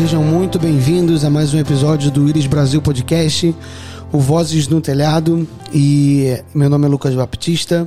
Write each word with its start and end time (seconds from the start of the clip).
Sejam 0.00 0.24
muito 0.24 0.58
bem-vindos 0.58 1.26
a 1.26 1.30
mais 1.30 1.52
um 1.52 1.58
episódio 1.58 2.10
do 2.10 2.26
Iris 2.26 2.46
Brasil 2.46 2.80
Podcast, 2.80 3.54
o 4.10 4.18
Vozes 4.18 4.66
no 4.66 4.80
Telhado. 4.80 5.46
E 5.74 6.42
meu 6.54 6.70
nome 6.70 6.86
é 6.86 6.88
Lucas 6.88 7.14
Baptista, 7.14 7.86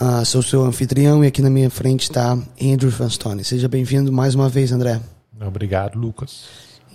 uh, 0.00 0.24
sou 0.24 0.42
seu 0.42 0.64
anfitrião 0.64 1.22
e 1.22 1.26
aqui 1.26 1.42
na 1.42 1.50
minha 1.50 1.68
frente 1.68 2.04
está 2.04 2.32
Andrew 2.58 2.90
Fanstone. 2.90 3.44
Seja 3.44 3.68
bem-vindo 3.68 4.10
mais 4.10 4.34
uma 4.34 4.48
vez, 4.48 4.72
André. 4.72 5.02
Obrigado, 5.38 5.98
Lucas. 5.98 6.44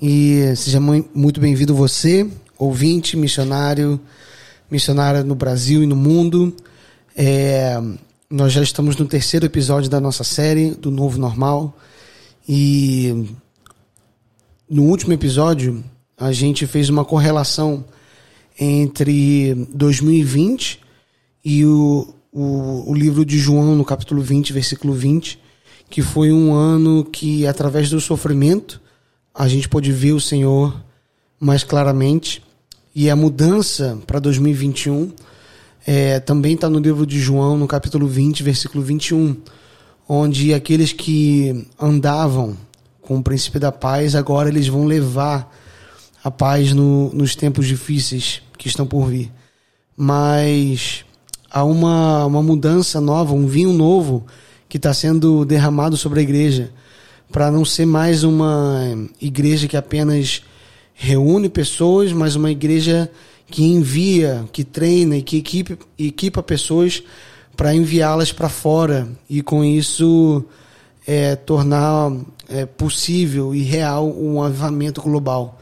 E 0.01 0.51
seja 0.55 0.79
muito 0.79 1.39
bem-vindo 1.39 1.75
você, 1.75 2.27
ouvinte, 2.57 3.15
missionário, 3.15 3.99
missionária 4.69 5.23
no 5.23 5.35
Brasil 5.35 5.83
e 5.83 5.85
no 5.85 5.95
mundo. 5.95 6.55
É, 7.15 7.79
nós 8.31 8.51
já 8.51 8.63
estamos 8.63 8.97
no 8.97 9.05
terceiro 9.05 9.45
episódio 9.45 9.91
da 9.91 10.01
nossa 10.01 10.23
série 10.23 10.71
do 10.71 10.89
Novo 10.89 11.19
Normal. 11.19 11.77
E 12.49 13.27
no 14.73 14.85
último 14.85 15.13
episódio, 15.13 15.83
a 16.17 16.31
gente 16.31 16.65
fez 16.65 16.89
uma 16.89 17.05
correlação 17.05 17.85
entre 18.59 19.53
2020 19.71 20.79
e 21.45 21.63
o, 21.63 22.11
o, 22.31 22.89
o, 22.89 22.95
livro 22.95 23.23
de 23.23 23.37
João, 23.37 23.75
no 23.75 23.85
capítulo 23.85 24.19
20, 24.19 24.51
versículo 24.51 24.91
20, 24.91 25.39
que 25.91 26.01
foi 26.01 26.33
um 26.33 26.55
ano 26.55 27.05
que, 27.05 27.45
através 27.45 27.87
do 27.91 28.01
sofrimento, 28.01 28.81
a 29.31 29.47
gente 29.47 29.69
pôde 29.69 29.91
ver 29.91 30.13
o 30.13 30.19
Senhor 30.19 30.75
mais 31.39 31.63
claramente. 31.63 32.41
E 32.95 33.11
a 33.11 33.15
mudança 33.15 33.99
para 34.07 34.17
2021 34.17 35.11
é, 35.85 36.19
também 36.19 36.55
está 36.55 36.67
no 36.67 36.79
livro 36.79 37.05
de 37.05 37.19
João, 37.19 37.59
no 37.59 37.67
capítulo 37.67 38.07
20, 38.07 38.41
versículo 38.41 38.83
21, 38.83 39.37
onde 40.09 40.51
aqueles 40.51 40.91
que 40.91 41.67
andavam 41.79 42.57
com 43.03 43.17
o 43.17 43.23
princípio 43.23 43.59
da 43.59 43.71
paz, 43.71 44.15
agora 44.15 44.49
eles 44.49 44.67
vão 44.67 44.85
levar 44.85 45.53
a 46.23 46.31
paz 46.31 46.73
no, 46.73 47.09
nos 47.13 47.35
tempos 47.35 47.67
difíceis 47.67 48.41
que 48.57 48.67
estão 48.67 48.85
por 48.85 49.09
vir. 49.09 49.31
Mas 49.95 51.05
há 51.51 51.63
uma, 51.63 52.25
uma 52.25 52.41
mudança 52.41 52.99
nova, 52.99 53.33
um 53.33 53.45
vinho 53.45 53.73
novo 53.73 54.25
que 54.67 54.77
está 54.77 54.93
sendo 54.93 55.45
derramado 55.45 55.97
sobre 55.97 56.21
a 56.21 56.23
igreja, 56.23 56.71
para 57.31 57.51
não 57.51 57.65
ser 57.65 57.85
mais 57.85 58.23
uma 58.23 58.81
igreja 59.21 59.67
que 59.67 59.77
apenas 59.77 60.41
reúne 60.93 61.49
pessoas, 61.49 62.11
mas 62.11 62.35
uma 62.35 62.51
igreja 62.51 63.11
que 63.47 63.63
envia, 63.63 64.45
que 64.51 64.63
treina 64.63 65.17
e 65.17 65.21
que 65.21 65.37
equipe, 65.37 65.77
equipa 65.99 66.41
pessoas 66.41 67.03
para 67.55 67.75
enviá-las 67.75 68.31
para 68.31 68.49
fora 68.49 69.07
e 69.29 69.41
com 69.41 69.63
isso 69.63 70.43
é, 71.05 71.35
tornar 71.35 72.11
é, 72.49 72.65
possível 72.65 73.53
e 73.53 73.61
real 73.61 74.07
um 74.07 74.41
avivamento 74.41 75.01
global 75.01 75.59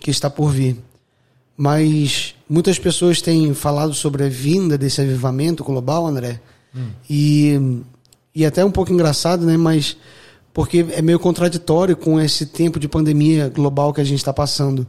que 0.00 0.10
está 0.10 0.28
por 0.28 0.50
vir. 0.50 0.76
Mas 1.56 2.34
muitas 2.48 2.78
pessoas 2.78 3.22
têm 3.22 3.54
falado 3.54 3.94
sobre 3.94 4.24
a 4.24 4.28
vinda 4.28 4.76
desse 4.76 5.00
avivamento 5.00 5.62
global, 5.62 6.06
André, 6.06 6.40
hum. 6.74 6.90
e, 7.08 7.82
e 8.34 8.44
até 8.44 8.64
um 8.64 8.70
pouco 8.70 8.92
engraçado, 8.92 9.46
né? 9.46 9.56
Mas 9.56 9.96
porque 10.52 10.86
é 10.92 11.02
meio 11.02 11.18
contraditório 11.18 11.96
com 11.96 12.20
esse 12.20 12.46
tempo 12.46 12.78
de 12.78 12.88
pandemia 12.88 13.48
global 13.48 13.92
que 13.92 14.00
a 14.00 14.04
gente 14.04 14.18
está 14.18 14.32
passando. 14.32 14.86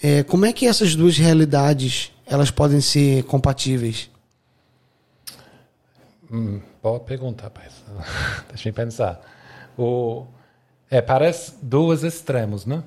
É, 0.00 0.22
como 0.22 0.46
é 0.46 0.52
que 0.52 0.66
essas 0.66 0.94
duas 0.94 1.16
realidades 1.16 2.12
elas 2.24 2.50
podem 2.50 2.80
ser 2.80 3.24
compatíveis? 3.24 4.08
Hum, 6.30 6.60
boa 6.80 7.00
pergunta, 7.00 7.44
rapaz. 7.44 7.72
Deixa 8.48 8.68
eu 8.68 8.72
pensar. 8.72 9.20
O, 9.76 10.24
é, 10.92 11.00
parece 11.00 11.54
dois 11.62 12.04
extremos, 12.04 12.66
né? 12.66 12.84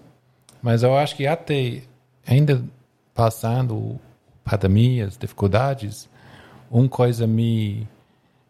Mas 0.62 0.84
eu 0.84 0.96
acho 0.96 1.16
que 1.16 1.25
até 1.25 1.81
ainda 2.24 2.63
passando 3.16 4.00
pandemias, 4.44 5.18
dificuldades, 5.18 6.07
uma 6.69 6.88
coisa 6.88 7.25
me 7.25 7.88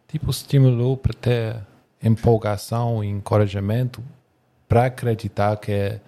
tipo 0.09 0.29
estimulou 0.29 0.97
para 0.97 1.13
ter 1.13 1.55
empolgação 2.03 3.01
e 3.01 3.07
encorajamento 3.07 4.03
para 4.67 4.87
acreditar 4.87 5.55
que 5.55 6.01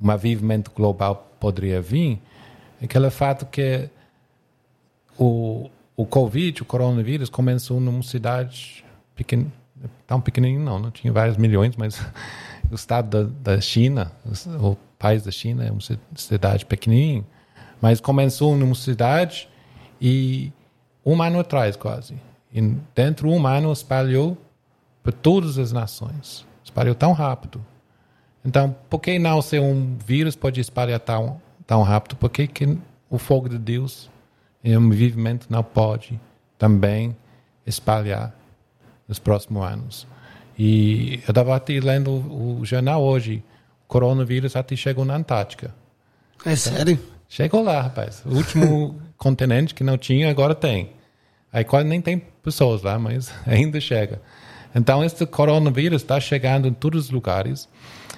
um 0.00 0.08
avivamento 0.08 0.70
global 0.70 1.28
poderia 1.40 1.80
vir, 1.80 2.20
aquele 2.80 3.10
fato 3.10 3.46
que 3.46 3.90
o, 5.18 5.68
o 5.96 6.06
Covid, 6.06 6.62
o 6.62 6.64
coronavírus, 6.64 7.28
começou 7.28 7.80
numa 7.80 8.02
cidade 8.04 8.84
pequena, 9.16 9.46
tão 10.06 10.20
pequenininha 10.20 10.64
não, 10.64 10.78
não 10.78 10.90
tinha 10.92 11.12
vários 11.12 11.36
milhões, 11.36 11.74
mas 11.76 12.00
o 12.70 12.74
estado 12.74 13.24
da, 13.24 13.54
da 13.54 13.60
China, 13.60 14.12
o 14.60 14.76
país 14.98 15.22
da 15.22 15.30
China 15.30 15.64
é 15.64 15.70
uma 15.70 15.80
cidade 16.14 16.64
pequenininha, 16.64 17.24
mas 17.80 18.00
começou 18.00 18.56
numa 18.56 18.74
cidade 18.74 19.48
e 20.00 20.52
um 21.04 21.20
ano 21.22 21.40
atrás 21.40 21.76
quase. 21.76 22.14
E 22.52 22.60
dentro 22.94 23.28
de 23.28 23.34
um 23.34 23.46
ano 23.46 23.72
espalhou 23.72 24.36
para 25.02 25.12
todas 25.12 25.58
as 25.58 25.72
nações. 25.72 26.46
Espalhou 26.64 26.94
tão 26.94 27.12
rápido. 27.12 27.64
Então, 28.44 28.74
por 28.88 29.00
que 29.00 29.18
não 29.18 29.40
ser 29.42 29.60
um 29.60 29.96
vírus 29.98 30.34
pode 30.36 30.60
espalhar 30.60 31.00
tão, 31.00 31.40
tão 31.66 31.82
rápido? 31.82 32.16
Por 32.16 32.30
que, 32.30 32.46
que 32.46 32.78
o 33.10 33.18
fogo 33.18 33.48
de 33.48 33.58
Deus 33.58 34.10
em 34.62 34.76
um 34.76 34.90
vivimento 34.90 35.46
não 35.50 35.62
pode 35.62 36.20
também 36.58 37.16
espalhar 37.66 38.34
nos 39.06 39.18
próximos 39.18 39.64
anos? 39.64 40.06
E 40.58 41.20
eu 41.26 41.30
estava 41.30 41.54
até 41.54 41.78
lendo 41.80 42.10
o, 42.10 42.64
jornal 42.64 43.02
hoje. 43.02 43.42
O 43.84 43.88
coronavírus 43.88 44.56
até 44.56 44.74
chegou 44.74 45.04
na 45.04 45.14
Antártica. 45.14 45.74
É 46.44 46.52
então, 46.52 46.56
sério? 46.56 46.98
Chegou 47.28 47.62
lá, 47.62 47.82
rapaz. 47.82 48.22
O 48.24 48.34
último 48.34 49.00
continente 49.16 49.74
que 49.74 49.84
não 49.84 49.98
tinha, 49.98 50.30
agora 50.30 50.54
tem. 50.54 50.90
Aí 51.52 51.64
quase 51.64 51.88
nem 51.88 52.00
tem 52.00 52.18
pessoas 52.42 52.82
lá, 52.82 52.98
mas 52.98 53.32
ainda 53.46 53.80
chega. 53.80 54.20
Então, 54.74 55.04
esse 55.04 55.24
coronavírus 55.26 56.02
está 56.02 56.20
chegando 56.20 56.68
em 56.68 56.72
todos 56.72 57.06
os 57.06 57.10
lugares. 57.10 57.68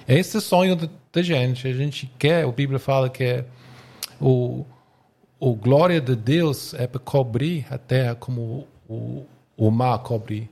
Esse 0.07 0.37
é 0.37 0.39
o 0.39 0.41
sonho 0.41 0.75
da 1.13 1.21
gente. 1.21 1.67
A 1.67 1.73
gente 1.73 2.11
quer, 2.17 2.45
a 2.45 2.51
Bíblia 2.51 2.79
fala 2.79 3.09
que 3.09 3.23
é 3.23 3.45
o, 4.19 4.65
o 5.39 5.55
glória 5.55 6.01
de 6.01 6.15
Deus 6.15 6.73
é 6.73 6.87
para 6.87 6.99
cobrir 6.99 7.65
a 7.69 7.77
terra 7.77 8.15
como 8.15 8.67
o, 8.87 9.25
o 9.55 9.71
mar 9.71 9.99
cobre 9.99 10.49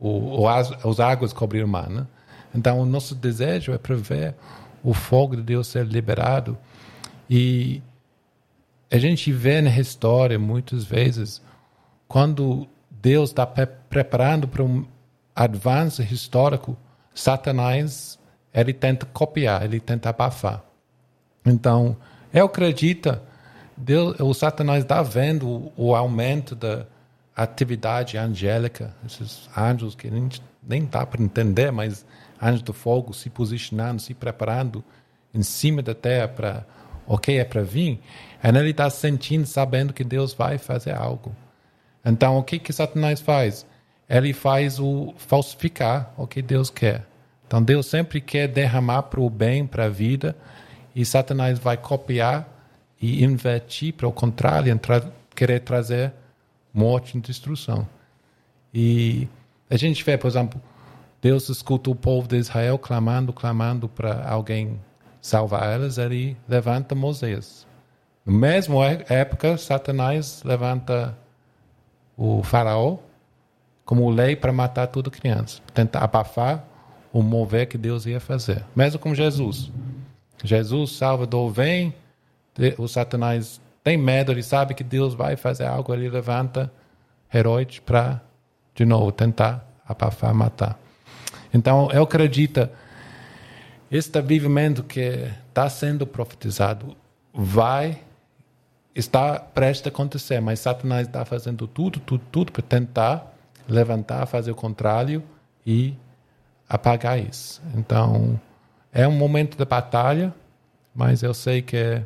o, 0.00 0.40
o 0.40 0.48
as, 0.48 0.72
as 0.84 0.98
águas 0.98 1.32
cobriram 1.32 1.66
o 1.66 1.70
mar. 1.70 1.88
Né? 1.88 2.06
Então, 2.54 2.80
o 2.80 2.86
nosso 2.86 3.14
desejo 3.14 3.72
é 3.72 3.78
para 3.78 3.94
ver 3.94 4.34
o 4.82 4.94
fogo 4.94 5.36
de 5.36 5.42
Deus 5.42 5.68
ser 5.68 5.86
liberado. 5.86 6.56
E 7.28 7.82
a 8.90 8.98
gente 8.98 9.30
vê 9.30 9.60
na 9.60 9.70
história, 9.78 10.38
muitas 10.38 10.84
vezes, 10.84 11.40
quando 12.08 12.66
Deus 12.90 13.30
está 13.30 13.46
pre 13.46 13.66
preparando 13.66 14.46
para 14.46 14.62
um 14.62 14.86
avanço 15.34 16.02
histórico, 16.02 16.76
Satanás 17.12 18.18
ele 18.54 18.72
tenta 18.72 19.04
copiar, 19.06 19.64
ele 19.64 19.80
tenta 19.80 20.10
abafar. 20.10 20.62
Então, 21.44 21.96
eu 22.32 22.46
acredito, 22.46 23.18
Deus, 23.76 24.18
o 24.20 24.32
Satanás 24.32 24.82
está 24.84 25.02
vendo 25.02 25.48
o, 25.48 25.72
o 25.76 25.94
aumento 25.94 26.54
da 26.54 26.86
atividade 27.34 28.16
angélica, 28.18 28.94
esses 29.06 29.48
anjos 29.56 29.94
que 29.94 30.08
a 30.08 30.10
gente 30.10 30.42
nem 30.62 30.84
dá 30.84 31.06
para 31.06 31.22
entender, 31.22 31.70
mas 31.70 32.04
anjos 32.42 32.62
do 32.62 32.72
fogo 32.72 33.12
se 33.12 33.30
posicionando, 33.30 34.00
se 34.00 34.14
preparando 34.14 34.84
em 35.32 35.42
cima 35.42 35.82
da 35.82 35.94
terra 35.94 36.28
para 36.28 36.66
o 37.06 37.18
que 37.18 37.32
é 37.32 37.44
para 37.44 37.62
vir, 37.62 38.00
ele 38.42 38.70
está 38.70 38.88
sentindo, 38.88 39.46
sabendo 39.46 39.92
que 39.92 40.04
Deus 40.04 40.32
vai 40.32 40.58
fazer 40.58 40.94
algo. 40.94 41.34
Então, 42.04 42.38
o 42.38 42.42
que 42.42 42.58
que 42.58 42.72
Satanás 42.72 43.20
faz? 43.20 43.66
Ele 44.08 44.32
faz 44.32 44.78
o 44.78 45.14
falsificar 45.16 46.12
o 46.16 46.26
que 46.26 46.40
Deus 46.40 46.70
quer. 46.70 47.06
Então, 47.46 47.62
Deus 47.62 47.86
sempre 47.86 48.20
quer 48.20 48.48
derramar 48.48 49.02
para 49.02 49.20
o 49.20 49.28
bem, 49.28 49.66
para 49.66 49.86
a 49.86 49.88
vida, 49.88 50.36
e 50.94 51.04
Satanás 51.04 51.58
vai 51.58 51.76
copiar 51.76 52.48
e 53.00 53.24
invertir 53.24 53.94
para 53.94 54.06
o 54.06 54.12
contrário, 54.12 54.78
querer 55.34 55.60
trazer 55.60 56.12
morte 56.72 57.16
e 57.16 57.20
destruição. 57.20 57.86
E 58.72 59.28
a 59.68 59.76
gente 59.76 60.04
vê, 60.04 60.16
por 60.16 60.28
exemplo, 60.28 60.60
Deus 61.20 61.48
escuta 61.48 61.90
o 61.90 61.94
povo 61.94 62.26
de 62.26 62.36
Israel 62.36 62.78
clamando, 62.78 63.32
clamando 63.32 63.88
para 63.88 64.28
alguém 64.28 64.80
salvar 65.20 65.72
elas, 65.72 65.98
ele 65.98 66.36
levanta 66.48 66.94
Moisés. 66.94 67.66
Na 68.24 68.32
mesma 68.32 68.86
época, 68.86 69.56
Satanás 69.58 70.42
levanta 70.44 71.16
o 72.16 72.42
faraó 72.42 72.98
como 73.84 74.08
lei 74.08 74.36
para 74.36 74.52
matar 74.52 74.86
toda 74.86 75.10
criança, 75.10 75.60
tentar 75.74 76.04
abafar 76.04 76.64
o 77.12 77.22
mover 77.22 77.66
que 77.66 77.76
Deus 77.76 78.06
ia 78.06 78.20
fazer. 78.20 78.64
Mesmo 78.74 78.98
com 78.98 79.14
Jesus. 79.14 79.70
Jesus, 80.44 80.92
Salvador, 80.92 81.50
vem, 81.50 81.94
o 82.78 82.86
Satanás 82.86 83.60
tem 83.82 83.96
medo, 83.96 84.32
ele 84.32 84.42
sabe 84.42 84.74
que 84.74 84.84
Deus 84.84 85.14
vai 85.14 85.36
fazer 85.36 85.66
algo, 85.66 85.92
ele 85.94 86.08
levanta 86.08 86.70
Herodes 87.32 87.78
para, 87.78 88.20
de 88.74 88.84
novo, 88.84 89.10
tentar 89.12 89.66
abafar, 89.86 90.34
matar. 90.34 90.78
Então, 91.52 91.90
eu 91.92 92.02
acredito 92.02 92.68
este 93.90 94.18
avivamento 94.18 94.82
que 94.84 95.28
está 95.48 95.68
sendo 95.68 96.06
profetizado 96.06 96.96
vai 97.32 98.00
está 98.94 99.38
prestes 99.38 99.86
a 99.86 99.88
acontecer, 99.88 100.40
mas 100.40 100.60
Satanás 100.60 101.06
está 101.06 101.24
fazendo 101.24 101.66
tudo, 101.66 102.00
tudo, 102.00 102.22
tudo 102.30 102.52
para 102.52 102.62
tentar 102.62 103.34
levantar, 103.68 104.26
fazer 104.26 104.50
o 104.50 104.54
contrário 104.54 105.22
e 105.64 105.94
apagar 106.68 107.18
isso. 107.18 107.62
Então, 107.74 108.38
é 108.92 109.06
um 109.06 109.12
momento 109.12 109.56
de 109.56 109.64
batalha, 109.64 110.34
mas 110.94 111.22
eu 111.22 111.32
sei 111.32 111.62
que 111.62 112.02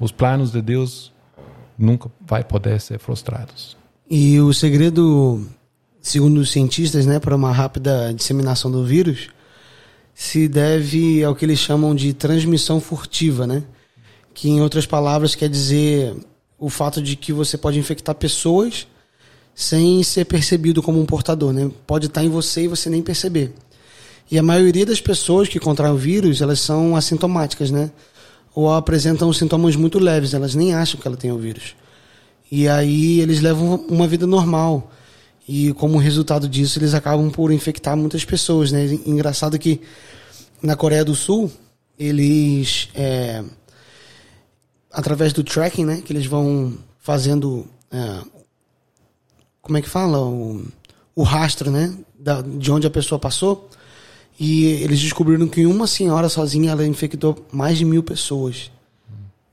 os 0.00 0.12
planos 0.12 0.52
de 0.52 0.60
Deus 0.60 1.12
nunca 1.78 2.10
vai 2.20 2.44
poder 2.44 2.80
ser 2.80 2.98
frustrados. 2.98 3.76
E 4.08 4.38
o 4.40 4.52
segredo, 4.52 5.46
segundo 6.00 6.38
os 6.38 6.50
cientistas, 6.50 7.06
né, 7.06 7.18
para 7.18 7.34
uma 7.34 7.52
rápida 7.52 8.12
disseminação 8.14 8.70
do 8.70 8.84
vírus, 8.84 9.28
se 10.14 10.46
deve 10.46 11.24
ao 11.24 11.34
que 11.34 11.44
eles 11.44 11.58
chamam 11.58 11.94
de 11.94 12.12
transmissão 12.12 12.80
furtiva, 12.80 13.46
né? 13.46 13.64
Que 14.32 14.48
em 14.48 14.60
outras 14.60 14.86
palavras 14.86 15.34
quer 15.34 15.48
dizer 15.48 16.14
o 16.58 16.70
fato 16.70 17.02
de 17.02 17.16
que 17.16 17.32
você 17.32 17.58
pode 17.58 17.78
infectar 17.78 18.14
pessoas 18.14 18.86
sem 19.54 20.02
ser 20.02 20.24
percebido 20.24 20.82
como 20.82 21.00
um 21.00 21.06
portador, 21.06 21.52
né? 21.52 21.70
Pode 21.86 22.06
estar 22.06 22.22
em 22.22 22.28
você 22.28 22.64
e 22.64 22.68
você 22.68 22.88
nem 22.88 23.02
perceber. 23.02 23.52
E 24.30 24.38
a 24.38 24.42
maioria 24.42 24.86
das 24.86 25.00
pessoas 25.00 25.48
que 25.48 25.60
contraem 25.60 25.92
o 25.92 25.96
vírus, 25.96 26.40
elas 26.40 26.60
são 26.60 26.96
assintomáticas, 26.96 27.70
né? 27.70 27.90
Ou 28.54 28.72
apresentam 28.72 29.32
sintomas 29.32 29.74
muito 29.76 29.98
leves, 29.98 30.32
elas 30.32 30.54
nem 30.54 30.74
acham 30.74 31.00
que 31.00 31.08
ela 31.08 31.16
tem 31.16 31.32
o 31.32 31.38
vírus. 31.38 31.74
E 32.50 32.68
aí 32.68 33.20
eles 33.20 33.40
levam 33.40 33.84
uma 33.88 34.06
vida 34.06 34.26
normal. 34.26 34.90
E 35.46 35.72
como 35.74 35.98
resultado 35.98 36.48
disso, 36.48 36.78
eles 36.78 36.94
acabam 36.94 37.30
por 37.30 37.52
infectar 37.52 37.96
muitas 37.96 38.24
pessoas, 38.24 38.70
né? 38.70 38.84
Engraçado 39.04 39.58
que 39.58 39.80
na 40.62 40.76
Coreia 40.76 41.04
do 41.04 41.14
Sul, 41.14 41.50
eles 41.98 42.88
é, 42.94 43.42
através 44.94 45.32
do 45.32 45.42
tracking, 45.42 45.84
né, 45.84 46.00
que 46.02 46.12
eles 46.12 46.26
vão 46.26 46.72
fazendo 47.00 47.66
é, 47.90 48.20
como 49.60 49.76
é 49.76 49.82
que 49.82 49.88
fala 49.88 50.20
o, 50.20 50.64
o 51.14 51.22
rastro, 51.22 51.70
né, 51.70 51.92
da, 52.18 52.40
de 52.40 52.70
onde 52.70 52.86
a 52.86 52.90
pessoa 52.90 53.18
passou, 53.18 53.68
e 54.38 54.64
eles 54.64 55.00
descobriram 55.00 55.46
que 55.46 55.64
uma 55.66 55.86
senhora 55.86 56.28
sozinha 56.28 56.72
ela 56.72 56.86
infectou 56.86 57.44
mais 57.52 57.78
de 57.78 57.84
mil 57.84 58.02
pessoas 58.02 58.70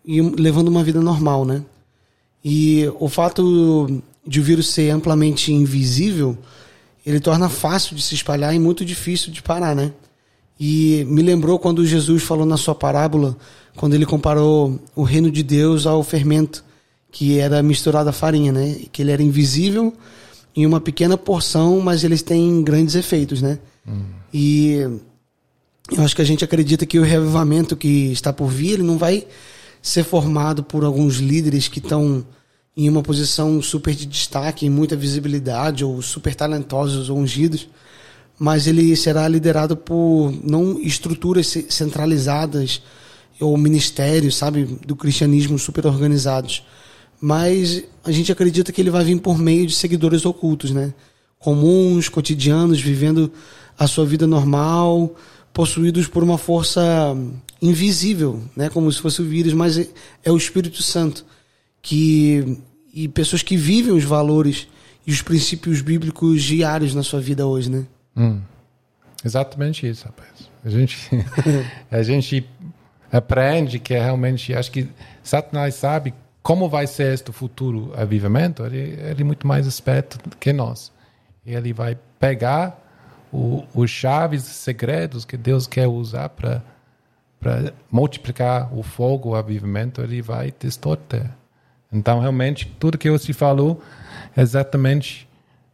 e 0.06 0.22
levando 0.22 0.68
uma 0.68 0.83
vida 0.83 1.00
normal, 1.00 1.45
né? 1.45 1.63
E 2.44 2.92
o 3.00 3.07
fato 3.07 4.01
de 4.25 4.39
o 4.39 4.44
vírus 4.44 4.69
ser 4.69 4.89
amplamente 4.89 5.54
invisível, 5.54 6.38
ele 7.06 7.19
torna 7.19 7.50
fácil 7.50 7.95
de 7.95 8.01
se 8.01 8.16
espalhar 8.16 8.54
e 8.54 8.60
muito 8.60 8.83
difícil 8.83 9.31
de 9.31 9.42
parar, 9.42 9.75
né? 9.75 9.94
E 10.60 11.06
me 11.07 11.22
lembrou 11.22 11.57
quando 11.60 11.86
Jesus 11.86 12.24
falou 12.24 12.45
na 12.45 12.57
sua 12.57 12.75
parábola, 12.75 13.36
quando 13.75 13.94
ele 13.94 14.06
comparou 14.06 14.80
o 14.95 15.04
reino 15.04 15.31
de 15.31 15.44
Deus 15.44 15.86
ao 15.86 16.04
fermento, 16.04 16.63
que 17.12 17.38
era 17.38 17.62
misturado 17.62 18.10
à 18.10 18.13
farinha, 18.13 18.51
né? 18.51 18.81
Que 18.92 19.01
ele 19.01 19.12
era 19.12 19.22
invisível 19.22 19.94
em 20.56 20.66
uma 20.66 20.81
pequena 20.81 21.18
porção, 21.18 21.80
mas 21.80 22.04
eles 22.04 22.22
têm 22.22 22.63
grandes 22.63 22.95
efeitos, 22.95 23.42
né? 23.42 23.60
Hum. 23.88 24.04
E 24.33 24.78
eu 25.92 26.04
acho 26.04 26.16
que 26.16 26.22
a 26.22 26.25
gente 26.25 26.44
acredita 26.44 26.86
que 26.86 27.00
o 27.00 27.04
revivamento 27.04 27.75
que 27.75 28.12
está 28.12 28.31
por 28.31 28.48
vir, 28.48 28.74
ele 28.74 28.83
não 28.83 28.98
vai 28.98 29.28
ser 29.81 30.04
formado 30.04 30.63
por 30.63 30.83
alguns 30.83 31.16
líderes 31.16 31.68
que 31.68 31.80
estão 31.80 32.25
em 32.75 32.88
uma 32.88 33.01
posição 33.01 33.62
super 33.62 33.94
de 33.94 34.06
destaque, 34.06 34.66
em 34.66 34.69
muita 34.69 34.95
visibilidade, 34.95 35.83
ou 35.83 36.01
super 36.01 36.33
talentosos 36.33 37.10
ou 37.10 37.18
ungidos, 37.18 37.68
mas 38.39 38.68
ele 38.68 38.95
será 38.95 39.28
liderado 39.28 39.75
por 39.75 40.33
não 40.44 40.80
estruturas 40.80 41.48
centralizadas 41.69 42.81
ou 43.39 43.57
ministérios, 43.57 44.36
sabe, 44.36 44.63
do 44.86 44.95
cristianismo 44.95 45.60
super 45.60 45.86
organizados. 45.86 46.63
Mas 47.19 47.83
a 48.04 48.12
gente 48.12 48.31
acredita 48.31 48.72
que 48.72 48.81
ele 48.81 48.89
vai 48.89 49.04
vir 49.04 49.19
por 49.19 49.38
meio 49.38 49.68
de 49.68 49.74
seguidores 49.74 50.25
ocultos, 50.25 50.72
né? 50.72 50.94
Comuns, 51.38 52.07
cotidianos, 52.07 52.80
vivendo 52.81 53.31
a 53.81 53.88
sua 53.88 54.06
vida 54.06 54.28
normal, 54.28 55.16
possuídos 55.51 56.06
por 56.06 56.22
uma 56.22 56.38
força 56.38 57.18
invisível, 57.60 58.39
né? 58.56 58.69
Como 58.69 58.92
se 58.92 59.01
fosse 59.01 59.24
o 59.24 59.25
vírus, 59.25 59.54
mas 59.54 59.75
é, 59.75 59.88
é 60.24 60.31
o 60.31 60.38
Espírito 60.38 60.83
Santo 60.83 61.25
que 61.81 62.60
e 62.94 63.07
pessoas 63.07 63.42
que 63.42 63.57
vivem 63.57 63.92
os 63.92 64.04
valores 64.04 64.68
e 65.07 65.12
os 65.12 65.24
princípios 65.24 65.81
bíblicos 65.81 66.44
diários 66.44 66.94
na 66.94 67.01
sua 67.01 67.19
vida 67.19 67.48
hoje, 67.48 67.72
né? 67.72 67.88
Hum, 68.16 68.39
exatamente 69.25 69.89
isso, 69.89 70.06
rapaz. 70.06 70.30
A 70.63 70.69
gente, 70.69 71.10
a 71.89 72.04
gente 72.04 72.48
aprende 73.12 73.80
que 73.80 73.95
é 73.95 74.04
realmente, 74.04 74.54
acho 74.54 74.72
que 74.72 74.88
Satanás 75.24 75.74
sabe 75.74 76.13
como 76.44 76.69
vai 76.69 76.86
ser 76.86 77.16
este 77.16 77.31
futuro 77.31 77.92
avivamento. 77.95 78.63
Ele, 78.63 78.78
ele 78.78 79.22
é 79.22 79.24
muito 79.24 79.48
mais 79.48 79.66
esperto 79.66 80.19
que 80.39 80.54
nós. 80.54 80.92
Ele 81.44 81.74
vai 81.74 81.98
pegar 82.19 82.81
os 83.31 83.89
chaves 83.89 84.44
segredos 84.44 85.25
que 85.25 85.38
Deus 85.38 85.68
quer 85.68 85.88
usar 85.88 86.30
para 86.30 86.62
para 87.42 87.74
multiplicar 87.89 88.72
o 88.72 88.83
fogo, 88.83 89.30
o 89.30 89.36
avivamento, 89.36 90.00
ele 90.00 90.22
vai 90.22 90.54
distorcer. 90.57 91.28
Então, 91.92 92.19
realmente, 92.19 92.72
tudo 92.80 93.00
que 93.00 93.10
você 93.10 93.33
falou 93.33 93.81
é 94.38 94.42
exatamente 94.42 95.28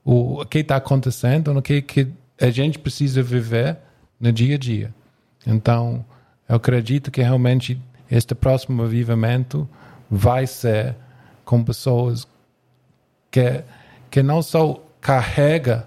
o, 0.03 0.41
o 0.41 0.45
que 0.45 0.59
está 0.59 0.77
acontecendo, 0.77 1.51
o 1.55 1.61
que, 1.61 1.81
que 1.81 2.07
a 2.39 2.49
gente 2.49 2.79
precisa 2.79 3.21
viver 3.21 3.77
no 4.17 4.31
dia 4.31 4.55
a 4.55 4.57
dia. 4.57 4.95
Então, 5.45 6.05
eu 6.47 6.55
acredito 6.55 7.11
que 7.11 7.21
realmente 7.21 7.79
este 8.09 8.33
próximo 8.33 8.83
avivamento 8.83 9.67
vai 10.09 10.47
ser 10.47 10.95
com 11.43 11.61
pessoas 11.61 12.25
que, 13.29 13.61
que 14.09 14.23
não 14.23 14.41
só 14.41 14.81
carrega 15.01 15.85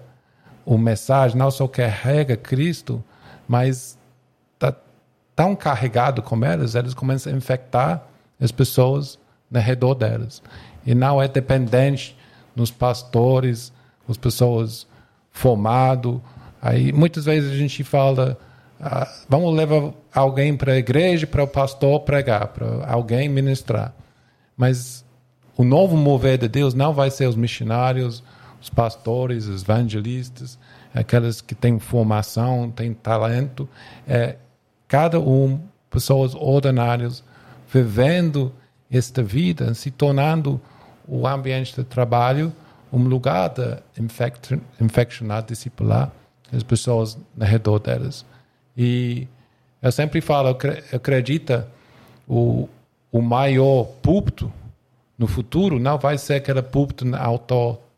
o 0.73 0.77
mensagem, 0.77 1.37
não 1.37 1.51
só 1.51 1.67
carrega 1.67 2.37
Cristo, 2.37 3.03
mas 3.45 3.97
está 4.53 4.73
tão 5.35 5.53
carregado 5.53 6.21
com 6.21 6.45
elas, 6.45 6.75
eles 6.75 6.93
começam 6.93 7.33
a 7.33 7.35
infectar 7.35 8.01
as 8.39 8.53
pessoas 8.53 9.19
ao 9.53 9.61
redor 9.61 9.95
delas. 9.95 10.41
E 10.85 10.95
não 10.95 11.21
é 11.21 11.27
dependente 11.27 12.17
nos 12.55 12.71
pastores, 12.71 13.73
as 14.07 14.15
pessoas 14.15 14.87
formadas. 15.29 16.15
Aí 16.61 16.93
muitas 16.93 17.25
vezes 17.25 17.51
a 17.51 17.57
gente 17.57 17.83
fala, 17.83 18.37
ah, 18.79 19.11
vamos 19.27 19.53
levar 19.53 19.91
alguém 20.13 20.55
para 20.55 20.71
a 20.71 20.77
igreja 20.77 21.27
para 21.27 21.43
o 21.43 21.47
pastor 21.47 21.99
pregar, 21.99 22.47
para 22.47 22.89
alguém 22.89 23.27
ministrar. 23.27 23.93
Mas 24.55 25.03
o 25.57 25.65
novo 25.65 25.97
mover 25.97 26.37
de 26.37 26.47
Deus 26.47 26.73
não 26.73 26.93
vai 26.93 27.11
ser 27.11 27.27
os 27.27 27.35
missionários, 27.35 28.23
os 28.61 28.69
pastores, 28.69 29.47
os 29.47 29.63
evangelistas, 29.63 30.57
aqueles 30.93 31.41
que 31.41 31.55
têm 31.55 31.79
formação, 31.79 32.69
têm 32.69 32.93
talento. 32.93 33.67
É 34.07 34.35
cada 34.87 35.19
um 35.19 35.59
pessoas 35.89 36.35
ordinárias 36.35 37.23
vivendo 37.67 38.53
esta 38.91 39.23
vida, 39.23 39.73
se 39.73 39.89
tornando 39.89 40.59
o 41.07 41.27
ambiente 41.27 41.75
de 41.75 41.83
trabalho 41.83 42.53
um 42.91 43.03
lugar 43.03 43.49
de 43.49 43.77
infeccionar, 44.79 45.43
discipular 45.43 46.11
as 46.51 46.61
pessoas 46.61 47.17
ao 47.39 47.47
redor 47.47 47.79
delas. 47.79 48.25
E 48.75 49.27
eu 49.81 49.91
sempre 49.91 50.19
falo, 50.19 50.49
eu 50.49 50.57
acredito, 50.97 51.63
o, 52.27 52.67
o 53.11 53.21
maior 53.21 53.85
púlpito 54.01 54.51
no 55.17 55.27
futuro 55.27 55.79
não 55.79 55.97
vai 55.97 56.17
ser 56.17 56.35
aquele 56.35 56.61
púlpito 56.61 57.05
no 57.05 57.17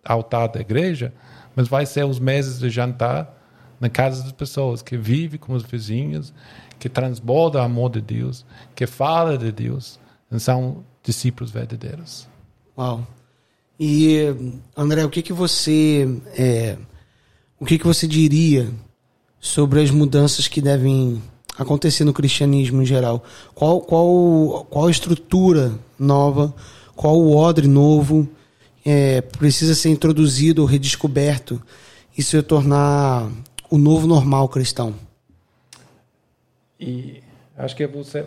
altar, 0.04 0.48
da 0.48 0.60
igreja, 0.60 1.14
mas 1.56 1.68
vai 1.68 1.86
ser 1.86 2.06
os 2.06 2.20
meses 2.20 2.60
de 2.60 2.70
jantar 2.70 3.40
na 3.80 3.90
casa 3.90 4.24
das 4.24 4.32
pessoas, 4.32 4.82
que 4.82 4.98
vive 4.98 5.38
com 5.38 5.54
os 5.54 5.64
vizinhos, 5.64 6.34
que 6.80 6.88
transborda 6.88 7.60
o 7.60 7.62
amor 7.62 7.90
de 7.90 8.02
Deus, 8.02 8.46
que 8.76 8.88
fala 8.88 9.38
de 9.38 9.52
Deus 9.52 10.00
são 10.40 10.84
discípulos 11.04 11.52
verdadeiros. 11.52 12.28
Uau. 12.78 13.06
E 13.80 14.20
André, 14.76 15.04
o 15.04 15.10
que 15.10 15.22
que 15.22 15.34
você 15.34 16.08
é, 16.38 16.78
o 17.60 17.66
que 17.66 17.78
que 17.78 17.86
você 17.86 18.08
diria 18.08 18.72
sobre 19.40 19.82
as 19.82 19.92
mudanças 19.92 20.48
que 20.48 20.62
devem 20.62 21.22
acontecer 21.58 22.04
no 22.04 22.14
cristianismo 22.14 22.82
em 22.82 22.86
geral? 22.86 23.24
Qual 23.54 23.82
qual 23.82 24.66
qual 24.70 24.88
a 24.88 24.92
estrutura 24.92 25.74
nova? 26.00 26.54
Qual 26.96 27.20
o 27.20 27.36
odre 27.36 27.68
novo 27.68 28.28
é, 28.86 29.22
precisa 29.22 29.74
ser 29.76 29.90
introduzido 29.90 30.62
ou 30.62 30.68
redescoberto 30.68 31.62
e 32.18 32.22
se 32.22 32.42
tornar 32.42 33.30
o 33.70 33.78
novo 33.78 34.08
normal 34.08 34.48
cristão? 34.50 34.94
E 36.80 37.24
acho 37.58 37.76
que 37.76 37.88
você 37.88 38.26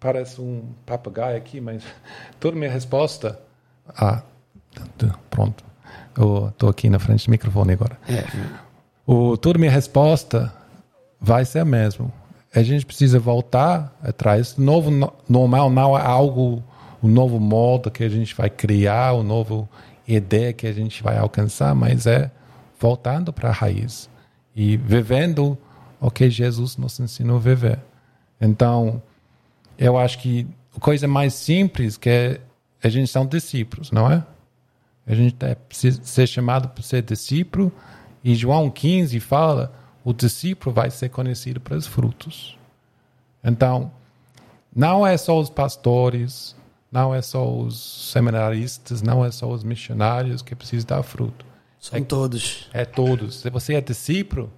parece 0.00 0.40
um 0.40 0.62
papagaio 0.86 1.36
aqui, 1.36 1.60
mas 1.60 1.82
toda 2.40 2.56
minha 2.56 2.70
resposta. 2.70 3.38
Ah, 3.88 4.22
pronto. 5.30 5.64
Estou 6.50 6.68
aqui 6.68 6.88
na 6.88 6.98
frente 6.98 7.26
do 7.26 7.30
microfone 7.30 7.72
agora. 7.72 7.98
É. 8.08 8.24
O, 9.06 9.36
toda 9.36 9.58
minha 9.58 9.70
resposta 9.70 10.52
vai 11.20 11.44
ser 11.44 11.60
a 11.60 11.64
mesma. 11.64 12.12
a 12.54 12.62
gente 12.62 12.84
precisa 12.84 13.18
voltar 13.18 13.96
atrás. 14.02 14.56
Novo 14.56 14.90
normal 15.28 15.70
não 15.70 15.96
é 15.96 16.02
algo, 16.02 16.62
o 17.00 17.06
um 17.06 17.10
novo 17.10 17.38
modo 17.38 17.90
que 17.90 18.02
a 18.02 18.08
gente 18.08 18.34
vai 18.34 18.50
criar, 18.50 19.12
o 19.12 19.20
um 19.20 19.22
novo 19.22 19.68
ideia 20.16 20.52
que 20.52 20.66
a 20.66 20.72
gente 20.72 21.02
vai 21.02 21.18
alcançar, 21.18 21.74
mas 21.74 22.06
é 22.06 22.30
voltando 22.80 23.32
para 23.32 23.50
a 23.50 23.52
raiz 23.52 24.08
e 24.54 24.76
vivendo 24.76 25.58
o 26.00 26.10
que 26.10 26.30
Jesus 26.30 26.76
nos 26.76 26.98
ensinou 26.98 27.36
a 27.36 27.40
viver. 27.40 27.78
Então, 28.40 29.02
eu 29.76 29.98
acho 29.98 30.18
que 30.18 30.46
a 30.76 30.80
coisa 30.80 31.06
mais 31.06 31.34
simples 31.34 31.96
que 31.96 32.08
é, 32.08 32.40
a 32.82 32.88
gente 32.88 33.10
são 33.10 33.26
discípulos, 33.26 33.90
não 33.90 34.10
é? 34.10 34.24
A 35.06 35.14
gente 35.14 35.36
é, 35.44 35.56
ser 35.70 36.26
chamado 36.26 36.68
para 36.68 36.82
ser 36.82 37.02
discípulo 37.02 37.72
e 38.22 38.34
João 38.34 38.70
15 38.70 39.18
fala 39.20 39.72
o 40.04 40.12
discípulo 40.12 40.74
vai 40.74 40.90
ser 40.90 41.08
conhecido 41.10 41.60
pelos 41.60 41.86
frutos. 41.86 42.56
Então, 43.42 43.90
não 44.74 45.06
é 45.06 45.16
só 45.16 45.38
os 45.38 45.50
pastores, 45.50 46.54
não 46.90 47.14
é 47.14 47.20
só 47.20 47.48
os 47.50 48.10
seminaristas, 48.10 49.02
não 49.02 49.24
é 49.24 49.30
só 49.30 49.48
os 49.48 49.62
missionários 49.62 50.42
que 50.42 50.54
precisam 50.54 50.86
dar 50.86 51.02
fruto. 51.02 51.44
São 51.78 51.98
é, 51.98 52.02
todos. 52.02 52.68
É 52.72 52.84
todos. 52.84 53.40
Se 53.40 53.50
você 53.50 53.74
é 53.74 53.80
discípulo, 53.80 54.50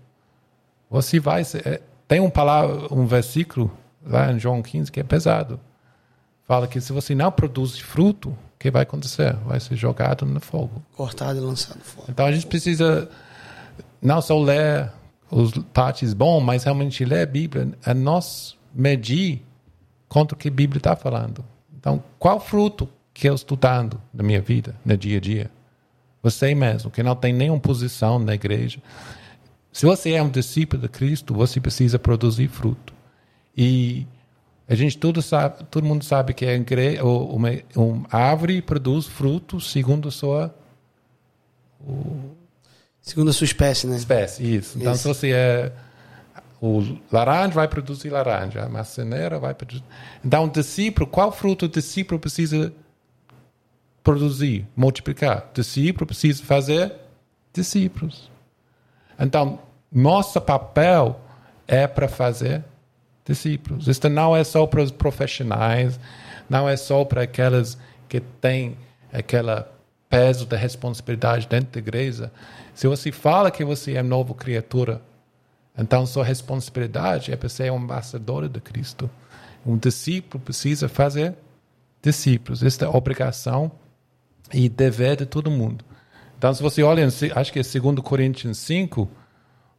você 0.89 1.21
vai 1.21 1.45
ser, 1.45 1.67
é, 1.67 1.81
tem 2.09 2.21
um 2.21 2.31
palavra, 2.31 2.93
um 2.93 3.07
versículo 3.07 3.71
lá 4.05 4.33
em 4.33 4.39
João 4.39 4.63
15 4.63 4.91
que 4.91 5.01
é 5.01 5.05
pesado. 5.05 5.61
Fala 6.47 6.67
que 6.67 6.81
se 6.81 6.93
você 6.93 7.15
não 7.15 7.31
produz 7.31 7.79
fruto, 7.79 8.31
o 8.31 8.37
que 8.59 8.71
vai 8.71 8.83
acontecer? 8.83 9.35
Vai 9.47 9.61
ser 9.61 9.77
jogado 9.77 10.25
no 10.27 10.41
fogo. 10.41 10.83
Cortado 10.97 11.39
e 11.39 11.41
lançado 11.41 11.81
fora. 11.81 12.07
Então 12.11 12.27
a 12.27 12.33
gente 12.33 12.47
precisa 12.47 13.09
não 14.01 14.21
só 14.21 14.39
ler 14.39 14.91
os 15.31 15.53
partes 15.73 16.13
bons, 16.13 16.41
mas 16.41 16.65
realmente 16.65 17.05
ler 17.05 17.23
a 17.23 17.27
Bíblia, 17.27 17.71
é 17.85 17.95
nós 17.95 18.57
medir 18.75 19.45
contra 20.09 20.35
o 20.35 20.39
que 20.39 20.49
a 20.49 20.51
Bíblia 20.51 20.79
está 20.79 20.97
falando. 20.97 21.45
Então, 21.81 22.03
qual 22.19 22.39
fruto 22.39 22.89
que 23.13 23.29
eu 23.29 23.35
estou 23.35 23.57
dando 23.57 24.01
na 24.15 24.23
minha 24.23 24.41
vida, 24.41 24.77
no 24.85 24.97
dia 24.97 25.17
a 25.17 25.21
dia? 25.21 25.51
Você 26.23 26.55
mesmo, 26.55 26.91
que 26.91 27.03
não 27.03 27.17
tem 27.17 27.33
nenhuma 27.33 27.59
posição 27.59 28.19
na 28.19 28.35
igreja. 28.35 28.81
Se 29.73 29.87
você 29.87 30.13
é 30.13 30.23
um 30.23 30.29
discípulo 30.29 30.83
de 30.83 30.89
Cristo, 30.89 31.35
você 31.35 31.59
precisa 31.61 31.99
produzir 31.99 32.49
fruto. 32.49 32.93
E 33.57 34.07
a 34.69 34.75
gente 34.75 34.99
tudo 34.99 35.23
sabe, 35.23 35.65
todo 35.71 35.85
mundo 35.85 36.05
sabe 36.05 36.35
que 36.35 36.45
a 36.45 37.05
uma, 37.05 37.49
uma 37.75 38.07
árvore 38.11 38.61
produz 38.61 39.07
frutos 39.07 39.73
segundo 39.73 40.09
a 40.09 40.11
sua 40.13 40.55
o, 41.81 42.37
Segundo 43.03 43.31
a 43.31 43.33
sua 43.33 43.45
espécie, 43.45 43.87
né? 43.87 43.97
Espécie, 43.97 44.57
isso. 44.57 44.79
Então, 44.79 44.93
isso. 44.93 45.03
se 45.03 45.09
você 45.09 45.33
é. 45.33 45.73
O 46.61 46.99
laranja 47.11 47.55
vai 47.55 47.69
produzir 47.69 48.11
laranja, 48.11 48.63
a 48.63 48.69
maçaneira 48.69 49.39
vai 49.39 49.55
produzir. 49.55 49.85
Então, 50.25 50.45
o 50.45 50.51
discípulo, 50.51 51.07
qual 51.07 51.33
fruto 51.33 51.67
o 51.67 51.69
discípulo 51.69 52.21
precisa 52.21 52.73
produzir, 54.03 54.67
multiplicar? 54.77 55.49
O 55.51 55.55
discípulo 55.55 56.07
precisa 56.07 56.45
fazer 56.45 56.93
discípulos. 57.53 58.31
Então, 59.19 59.59
nosso 59.91 60.41
papel 60.41 61.19
é 61.67 61.87
para 61.87 62.09
fazer 62.09 62.63
discípulos. 63.25 63.89
Isso 63.89 64.09
não 64.09 64.37
é 64.37 64.45
só 64.45 64.67
para 64.67 64.83
os 64.83 64.91
profissionais, 64.91 65.99
não 66.49 66.69
é 66.69 66.77
só 66.77 67.05
para 67.05 67.23
aquelas 67.23 67.79
que 68.09 68.21
têm 68.21 68.77
aquele 69.13 69.65
peso 70.11 70.45
da 70.45 70.57
responsabilidade 70.57 71.47
dentro 71.49 71.73
da 71.73 71.79
igreja 71.79 72.31
se 72.81 72.87
você 72.87 73.13
fala 73.13 73.51
que 73.51 73.63
você 73.63 73.95
é 73.95 74.03
nova 74.03 74.33
criatura, 74.33 75.03
então 75.81 76.05
sua 76.07 76.25
responsabilidade 76.25 77.33
é 77.33 77.37
para 77.37 77.49
ser 77.49 77.73
um 77.73 77.79
embaixador 77.79 78.49
de 78.49 78.61
Cristo. 78.61 79.11
Um 79.65 79.77
discípulo 79.77 80.43
precisa 80.43 80.89
fazer 80.89 81.35
discípulos. 82.03 82.63
Esta 82.63 82.85
é 82.85 82.89
a 82.89 82.97
obrigação 82.97 83.73
e 84.53 84.69
dever 84.69 85.17
de 85.17 85.27
todo 85.27 85.51
mundo. 85.51 85.85
Então, 86.39 86.53
se 86.55 86.63
você 86.63 86.83
olha, 86.83 87.07
acho 87.07 87.53
que 87.53 87.59
é 87.59 87.63
2 87.63 88.01
Coríntios 88.01 88.59
5, 88.59 89.09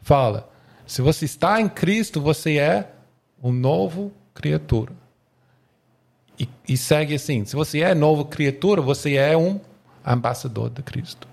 fala: 0.02 0.50
se 0.86 1.02
você 1.02 1.26
está 1.26 1.60
em 1.60 1.68
Cristo, 1.68 2.22
você 2.22 2.58
é 2.58 2.92
um 3.42 3.52
novo 3.52 4.12
criatura. 4.34 4.94
E, 6.40 6.48
e 6.68 6.78
segue 6.78 7.16
assim: 7.16 7.46
se 7.46 7.56
você 7.56 7.82
é 7.82 7.96
nova 7.96 8.26
criatura, 8.26 8.82
você 8.82 9.16
é 9.16 9.36
um 9.36 9.60
embaixador 10.06 10.70
de 10.70 10.82
Cristo. 10.82 11.28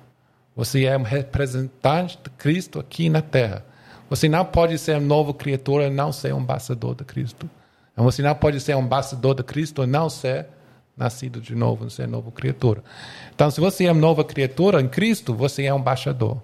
Você 0.56 0.84
é 0.84 0.96
um 0.96 1.02
representante 1.02 2.18
de 2.22 2.30
Cristo 2.30 2.80
aqui 2.80 3.08
na 3.08 3.22
Terra. 3.22 3.64
Você 4.08 4.28
não 4.28 4.44
pode 4.44 4.78
ser 4.78 4.92
uma 4.92 5.06
nova 5.06 5.34
criatura 5.34 5.86
e 5.86 5.90
não 5.90 6.12
ser 6.12 6.34
um 6.34 6.40
embaixador 6.40 6.94
de 6.94 7.04
Cristo. 7.04 7.48
Você 7.96 8.22
não 8.22 8.34
pode 8.34 8.60
ser 8.60 8.76
um 8.76 8.82
embaixador 8.82 9.34
de 9.34 9.42
Cristo 9.42 9.82
e 9.82 9.86
não 9.86 10.08
ser 10.08 10.46
nascido 10.96 11.40
de 11.40 11.54
novo, 11.54 11.84
não 11.84 11.90
ser 11.90 12.08
nova 12.08 12.30
criatura. 12.30 12.82
Então, 13.34 13.50
se 13.50 13.60
você 13.60 13.84
é 13.84 13.92
uma 13.92 14.00
nova 14.00 14.24
criatura 14.24 14.80
em 14.80 14.88
Cristo, 14.88 15.34
você 15.34 15.64
é 15.64 15.74
um 15.74 15.78
embaixador. 15.78 16.40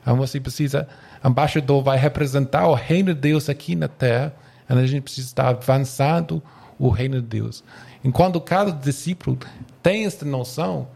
Então, 0.00 0.16
você 0.16 0.40
precisa, 0.40 0.88
embaixador 1.24 1.82
vai 1.82 1.98
representar 1.98 2.68
o 2.68 2.74
reino 2.74 3.14
de 3.14 3.20
Deus 3.20 3.48
aqui 3.48 3.74
na 3.74 3.88
Terra, 3.88 4.34
e 4.68 4.72
a 4.72 4.86
gente 4.86 5.02
precisa 5.02 5.26
estar 5.26 5.48
avançando 5.48 6.42
o 6.78 6.88
reino 6.88 7.20
de 7.20 7.26
Deus. 7.26 7.64
Enquanto 8.04 8.40
cada 8.40 8.70
discípulo 8.70 9.38
tem 9.82 10.04
esta 10.04 10.24
noção, 10.24 10.88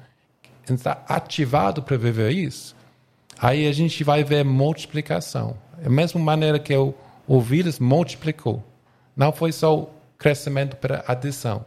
está 0.69 1.02
ativado 1.09 1.83
para 1.83 1.97
viver 1.97 2.31
isso, 2.31 2.76
aí 3.43 3.67
a 3.67 3.73
gente 3.73 4.05
vai 4.05 4.23
ver 4.23 4.45
multiplicação. 4.45 5.57
Da 5.83 5.91
mesma 5.91 6.21
maneira 6.21 6.61
que 6.61 6.75
o, 6.77 6.95
o 7.27 7.41
vírus 7.41 7.81
multiplicou. 7.81 8.63
Não 9.17 9.33
foi 9.33 9.51
só 9.51 9.91
crescimento 10.17 10.77
para 10.77 11.05
adição. 11.09 11.65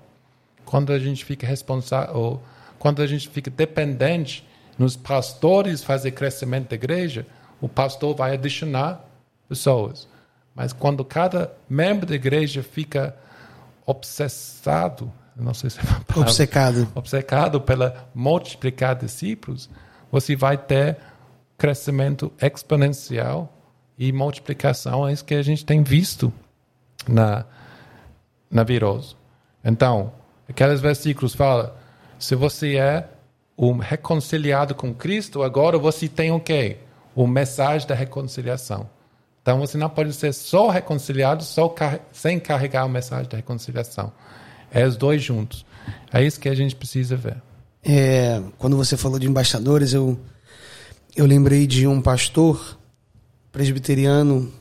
Quando 0.63 0.93
a 0.93 0.97
gente 0.97 1.25
fica 1.25 1.45
responsável, 1.45 2.41
quando 2.79 3.01
a 3.01 3.07
gente 3.07 3.27
fica 3.27 3.51
dependente 3.51 4.47
nos 4.77 4.95
pastores 4.95 5.83
fazer 5.83 6.11
crescimento 6.11 6.69
da 6.69 6.75
igreja, 6.75 7.27
o 7.59 7.67
pastor 7.67 8.15
vai 8.15 8.33
adicionar 8.33 9.03
pessoas. 9.49 10.07
Mas 10.55 10.71
quando 10.71 11.03
cada 11.03 11.51
membro 11.69 12.05
da 12.05 12.15
igreja 12.15 12.63
fica 12.63 13.13
obsessado 13.85 15.11
não 15.35 15.53
sei 15.53 15.69
se 15.69 15.79
é 15.79 15.83
uma 15.83 15.99
palavra, 15.99 16.29
obcecado, 16.29 16.87
obcecado 16.95 17.59
pela 17.59 18.07
multiplicar 18.15 18.95
discípulos, 18.95 19.69
você 20.09 20.33
vai 20.33 20.57
ter 20.57 20.97
crescimento 21.57 22.31
exponencial 22.41 23.51
e 23.97 24.11
multiplicação, 24.11 25.07
é 25.07 25.13
isso 25.13 25.23
que 25.23 25.35
a 25.35 25.41
gente 25.41 25.65
tem 25.65 25.83
visto 25.83 26.31
na 27.07 27.45
na 28.49 28.63
virose. 28.63 29.15
Então, 29.63 30.13
aqueles 30.47 30.79
versículos 30.79 31.33
falam, 31.33 31.71
se 32.17 32.35
você 32.35 32.77
é 32.77 33.09
um 33.57 33.77
reconciliado 33.77 34.75
com 34.75 34.93
Cristo, 34.93 35.43
agora 35.43 35.77
você 35.77 36.07
tem 36.07 36.31
o 36.31 36.39
quê? 36.39 36.77
O 37.15 37.25
mensagem 37.25 37.87
da 37.87 37.95
reconciliação. 37.95 38.89
Então 39.41 39.59
você 39.59 39.77
não 39.77 39.89
pode 39.89 40.11
ser 40.13 40.33
só 40.33 40.69
reconciliado 40.69 41.43
só 41.43 41.73
sem 42.11 42.39
carregar 42.39 42.83
a 42.83 42.87
mensagem 42.87 43.29
da 43.29 43.37
reconciliação. 43.37 44.11
É 44.71 44.85
os 44.85 44.97
dois 44.97 45.23
juntos. 45.23 45.65
É 46.11 46.23
isso 46.23 46.39
que 46.39 46.49
a 46.49 46.55
gente 46.55 46.75
precisa 46.75 47.15
ver. 47.15 47.37
É, 47.83 48.41
quando 48.57 48.75
você 48.75 48.97
falou 48.97 49.19
de 49.19 49.27
embaixadores, 49.27 49.93
eu, 49.93 50.19
eu 51.15 51.25
lembrei 51.25 51.65
de 51.65 51.87
um 51.87 52.01
pastor 52.01 52.77
presbiteriano, 53.49 54.51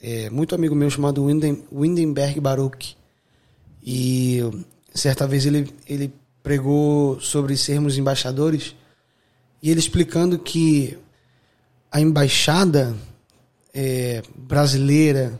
é, 0.00 0.30
muito 0.30 0.54
amigo 0.54 0.74
meu, 0.74 0.88
chamado 0.88 1.24
Winden, 1.24 1.64
Windenberg 1.72 2.38
Baruch. 2.40 2.96
E 3.82 4.40
certa 4.94 5.26
vez 5.26 5.44
ele, 5.44 5.74
ele 5.88 6.14
pregou 6.40 7.20
sobre 7.20 7.56
sermos 7.56 7.98
embaixadores 7.98 8.76
e 9.60 9.70
ele 9.70 9.80
explicando 9.80 10.38
que 10.38 10.96
a 11.90 12.00
embaixada 12.00 12.94
é, 13.74 14.22
brasileira 14.36 15.38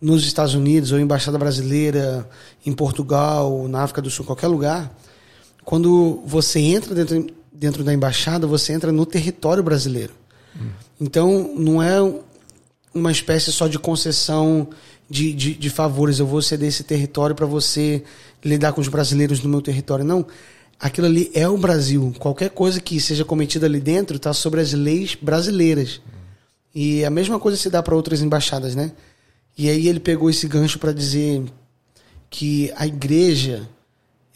nos 0.00 0.26
Estados 0.26 0.54
Unidos 0.54 0.90
ou 0.90 0.98
embaixada 0.98 1.38
brasileira 1.38 2.28
em 2.64 2.72
Portugal, 2.72 3.68
na 3.68 3.82
África 3.82 4.02
do 4.02 4.10
Sul, 4.10 4.24
qualquer 4.24 4.48
lugar, 4.48 4.92
quando 5.64 6.20
você 6.26 6.58
entra 6.58 6.94
dentro, 6.94 7.32
dentro 7.58 7.82
da 7.82 7.92
embaixada, 7.92 8.46
você 8.46 8.72
entra 8.72 8.92
no 8.92 9.06
território 9.06 9.62
brasileiro. 9.62 10.12
Hum. 10.56 10.68
Então, 11.00 11.54
não 11.56 11.82
é 11.82 11.96
uma 12.94 13.12
espécie 13.12 13.52
só 13.52 13.68
de 13.68 13.78
concessão 13.78 14.68
de, 15.08 15.32
de, 15.32 15.54
de 15.54 15.70
favores. 15.70 16.18
Eu 16.18 16.26
vou 16.26 16.42
ceder 16.42 16.68
esse 16.68 16.84
território 16.84 17.34
para 17.34 17.46
você 17.46 18.02
lidar 18.44 18.72
com 18.72 18.80
os 18.80 18.88
brasileiros 18.88 19.42
no 19.42 19.48
meu 19.48 19.60
território. 19.60 20.04
Não. 20.04 20.26
Aquilo 20.78 21.06
ali 21.06 21.30
é 21.34 21.48
o 21.48 21.56
Brasil. 21.56 22.14
Qualquer 22.18 22.50
coisa 22.50 22.80
que 22.80 23.00
seja 23.00 23.24
cometida 23.24 23.66
ali 23.66 23.80
dentro 23.80 24.16
está 24.16 24.32
sobre 24.32 24.60
as 24.60 24.72
leis 24.72 25.16
brasileiras. 25.20 26.00
Hum. 26.06 26.10
E 26.74 27.04
a 27.04 27.10
mesma 27.10 27.38
coisa 27.38 27.56
se 27.56 27.70
dá 27.70 27.82
para 27.82 27.96
outras 27.96 28.20
embaixadas, 28.20 28.74
né? 28.74 28.92
E 29.56 29.70
aí 29.70 29.88
ele 29.88 30.00
pegou 30.00 30.28
esse 30.28 30.46
gancho 30.46 30.78
para 30.78 30.92
dizer 30.92 31.42
que 32.28 32.70
a 32.76 32.86
igreja 32.86 33.66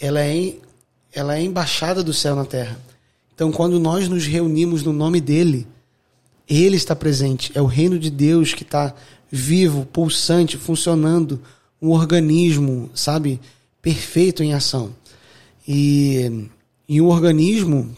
ela 0.00 0.20
é, 0.20 0.54
ela 1.12 1.36
é 1.36 1.42
embaixada 1.42 2.02
do 2.02 2.14
céu 2.14 2.34
na 2.34 2.46
terra. 2.46 2.80
Então, 3.40 3.50
quando 3.50 3.80
nós 3.80 4.06
nos 4.06 4.26
reunimos 4.26 4.82
no 4.82 4.92
nome 4.92 5.18
dele, 5.18 5.66
ele 6.46 6.76
está 6.76 6.94
presente. 6.94 7.50
É 7.54 7.62
o 7.62 7.64
reino 7.64 7.98
de 7.98 8.10
Deus 8.10 8.52
que 8.52 8.64
está 8.64 8.94
vivo, 9.30 9.86
pulsante, 9.86 10.58
funcionando, 10.58 11.40
um 11.80 11.88
organismo, 11.88 12.90
sabe, 12.92 13.40
perfeito 13.80 14.42
em 14.42 14.52
ação. 14.52 14.94
E, 15.66 16.50
e 16.86 17.00
um 17.00 17.06
organismo, 17.06 17.90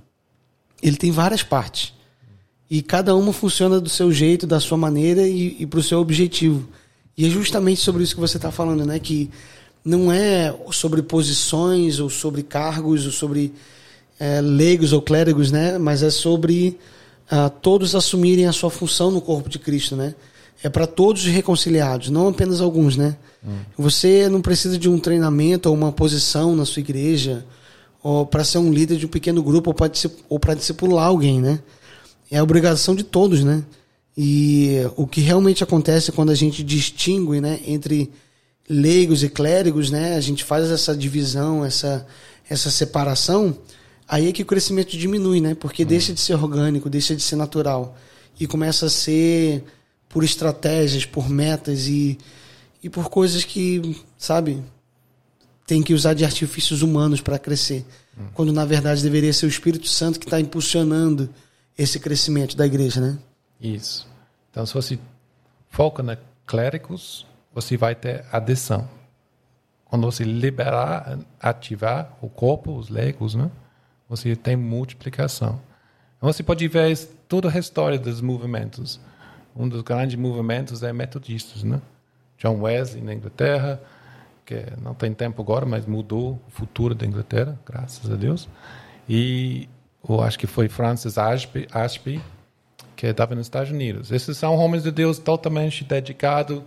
ele 0.81 0.97
tem 0.97 1.11
várias 1.11 1.43
partes. 1.43 1.93
E 2.71 2.81
cada 2.81 3.17
uma 3.17 3.33
funciona 3.33 3.81
do 3.81 3.89
seu 3.89 4.13
jeito, 4.13 4.47
da 4.47 4.61
sua 4.61 4.79
maneira 4.79 5.27
e, 5.27 5.57
e 5.59 5.67
para 5.67 5.81
o 5.81 5.83
seu 5.83 5.99
objetivo. 5.99 6.69
E 7.19 7.27
é 7.27 7.29
justamente 7.29 7.81
sobre 7.81 8.05
isso 8.05 8.15
que 8.15 8.21
você 8.21 8.37
está 8.37 8.53
falando, 8.53 8.87
né? 8.87 9.01
Que 9.01 9.29
não 9.85 10.13
é 10.13 10.57
sobre 10.71 11.03
posições 11.03 11.99
ou 11.99 12.09
sobre 12.09 12.45
cargos 12.45 13.07
ou 13.07 13.11
sobre 13.11 13.53
é, 14.23 14.41
leigos 14.41 14.93
ou 14.93 15.03
clérigos, 15.03 15.51
né? 15.51 15.77
Mas 15.79 16.01
é 16.01 16.09
sobre 16.09 16.79
uh, 17.27 17.51
todos 17.61 17.97
assumirem 17.97 18.47
a 18.47 18.53
sua 18.53 18.71
função 18.71 19.11
no 19.11 19.21
corpo 19.21 19.49
de 19.49 19.59
Cristo, 19.59 19.97
né? 19.97 20.15
É 20.63 20.69
para 20.69 20.87
todos 20.87 21.25
reconciliados, 21.25 22.09
não 22.09 22.29
apenas 22.29 22.61
alguns, 22.61 22.97
né? 22.97 23.17
Hum. 23.45 23.59
Você 23.77 24.29
não 24.29 24.41
precisa 24.41 24.79
de 24.79 24.89
um 24.89 24.97
treinamento 24.97 25.69
ou 25.69 25.75
uma 25.75 25.91
posição 25.91 26.55
na 26.55 26.65
sua 26.65 26.79
igreja 26.79 27.45
ou 28.01 28.25
para 28.25 28.45
ser 28.45 28.59
um 28.59 28.73
líder 28.73 28.97
de 28.97 29.07
um 29.07 29.09
pequeno 29.09 29.43
grupo 29.43 29.75
ou 30.29 30.39
para 30.39 30.55
discipular 30.55 31.07
alguém, 31.07 31.41
né? 31.41 31.59
É 32.31 32.39
a 32.39 32.45
obrigação 32.45 32.95
de 32.95 33.03
todos, 33.03 33.43
né? 33.43 33.65
E 34.17 34.77
o 34.95 35.05
que 35.05 35.21
realmente 35.21 35.65
acontece 35.65 36.13
quando 36.13 36.31
a 36.31 36.37
gente 36.37 36.63
distingue, 36.63 37.41
né, 37.41 37.59
entre 37.67 38.13
leigos 38.69 39.25
e 39.25 39.29
clérigos, 39.29 39.91
né? 39.91 40.15
A 40.15 40.21
gente 40.21 40.45
faz 40.45 40.71
essa 40.71 40.97
divisão, 40.97 41.65
essa 41.65 42.07
essa 42.49 42.71
separação, 42.71 43.57
aí 44.09 44.29
é 44.29 44.33
que 44.33 44.43
o 44.43 44.47
crescimento 44.47 44.97
diminui, 44.97 45.41
né? 45.41 45.55
Porque 45.55 45.83
hum. 45.83 45.87
deixa 45.87 46.13
de 46.13 46.21
ser 46.21 46.35
orgânico, 46.35 46.91
deixa 46.91 47.15
de 47.15 47.23
ser 47.23 47.37
natural 47.37 47.97
e 48.39 48.47
começa 48.47 48.87
a 48.87 48.91
ser 48.91 49.65
por 50.09 50.25
estratégias, 50.25 51.07
por 51.07 51.29
metas 51.29 51.87
e, 51.87 52.19
e 52.83 52.91
por 52.91 53.09
coisas 53.09 53.45
que, 53.45 54.03
sabe, 54.19 54.63
tem 55.67 55.83
que 55.83 55.95
usar 55.95 56.15
de 56.15 56.25
artifícios 56.25 56.83
humanos 56.83 57.21
para 57.21 57.39
crescer. 57.39 57.85
Hum. 58.19 58.27
Quando 58.35 58.53
na 58.53 58.65
verdade 58.65 59.03
deveria 59.03 59.33
ser 59.33 59.47
o 59.47 59.49
Espírito 59.49 59.89
Santo 59.89 60.19
que 60.19 60.27
está 60.27 60.41
impulsionando 60.41 61.31
esse 61.79 61.99
crescimento 61.99 62.57
da 62.57 62.67
igreja, 62.67 63.01
né? 63.01 63.19
Isso. 63.61 64.07
Então, 64.51 64.67
se 64.67 64.75
você 64.75 64.99
foca 65.71 66.03
na 66.03 66.19
clérigos, 66.45 67.27
você 67.55 67.77
vai 67.77 67.95
ter 67.95 68.25
adição. 68.31 68.89
Quando 69.87 70.05
você 70.05 70.25
liberar, 70.25 71.19
ativar 71.41 72.17
o 72.21 72.29
corpo, 72.29 72.77
os 72.77 72.89
legos, 72.89 73.35
né? 73.35 73.51
Você 74.17 74.37
tem 74.37 74.57
multiplicação. 74.57 75.61
Então, 76.17 76.33
você 76.33 76.43
pode 76.43 76.67
ver 76.69 76.97
toda 77.29 77.51
a 77.51 77.59
história 77.59 77.99
dos 77.99 78.21
movimentos 78.21 79.01
um 79.55 79.69
dos 79.69 79.83
grandes 79.83 80.17
movimentos 80.17 80.83
é 80.83 80.93
metodistas, 80.93 81.63
né? 81.63 81.81
John 82.39 82.61
Wesley 82.61 83.03
na 83.03 83.15
Inglaterra, 83.15 83.81
que 84.45 84.65
não 84.83 84.95
tem 84.95 85.13
tempo 85.13 85.43
agora, 85.43 85.67
mas 85.67 85.87
mudou 85.87 86.41
o 86.49 86.51
futuro 86.51 86.95
da 86.95 87.07
Inglaterra, 87.07 87.59
graças 87.65 88.11
a 88.11 88.17
Deus. 88.17 88.49
E 89.09 89.69
eu 90.09 90.21
acho 90.21 90.39
que 90.39 90.47
foi 90.47 90.69
Francis 90.69 91.19
Ashby, 91.19 91.69
Ashby 91.71 92.21
que 92.97 93.07
estava 93.07 93.35
nos 93.35 93.47
Estados 93.47 93.71
Unidos. 93.71 94.11
Esses 94.11 94.37
são 94.37 94.57
homens 94.57 94.83
de 94.83 94.91
Deus 94.91 95.19
totalmente 95.19 95.85
dedicados. 95.85 96.63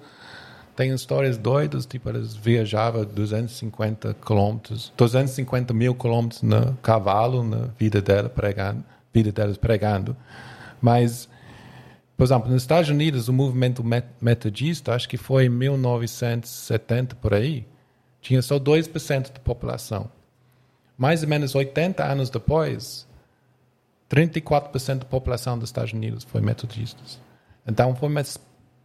Tem 0.75 0.94
histórias 0.94 1.38
doidas, 1.38 1.86
tipo 1.86 2.10
eles 2.10 2.36
viajavam 2.36 3.05
250 3.05 4.15
quilômetros, 4.15 4.91
250 4.98 5.74
mil 5.74 5.96
quilômetros 5.96 6.41
no 6.41 6.74
cavalo 6.82 7.44
na 7.44 7.70
vida 7.79 8.01
dela 8.01 8.27
pregando, 8.27 8.84
vida 9.13 9.32
deles 9.32 9.58
pregando. 9.58 10.15
Mas 10.82 11.29
por 12.17 12.24
exemplo, 12.24 12.50
nos 12.50 12.63
Estados 12.63 12.89
Unidos, 12.89 13.27
o 13.27 13.34
movimento 13.34 13.84
metodista, 14.22 14.93
acho 14.93 15.08
que 15.08 15.17
foi 15.17 15.45
em 15.45 15.49
1970 15.49 17.15
por 17.15 17.34
aí, 17.34 17.67
tinha 18.21 18.41
só 18.41 18.58
2% 18.58 19.34
da 19.34 19.39
população. 19.39 20.10
Mais 20.97 21.23
ou 21.23 21.30
menos 21.30 21.54
80 21.54 22.04
anos 22.04 22.30
depois, 22.30 23.06
34% 24.10 24.99
da 24.99 25.06
população 25.06 25.60
dos 25.60 25.67
Estados 25.67 25.91
Unidos 25.91 26.23
foi 26.23 26.39
metodista. 26.39 27.02
Então 27.67 27.93
foi 27.95 28.08
uma 28.08 28.23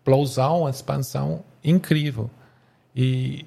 explosão, 0.00 0.60
uma 0.60 0.70
expansão 0.70 1.44
incrível. 1.62 2.30
E 2.96 3.44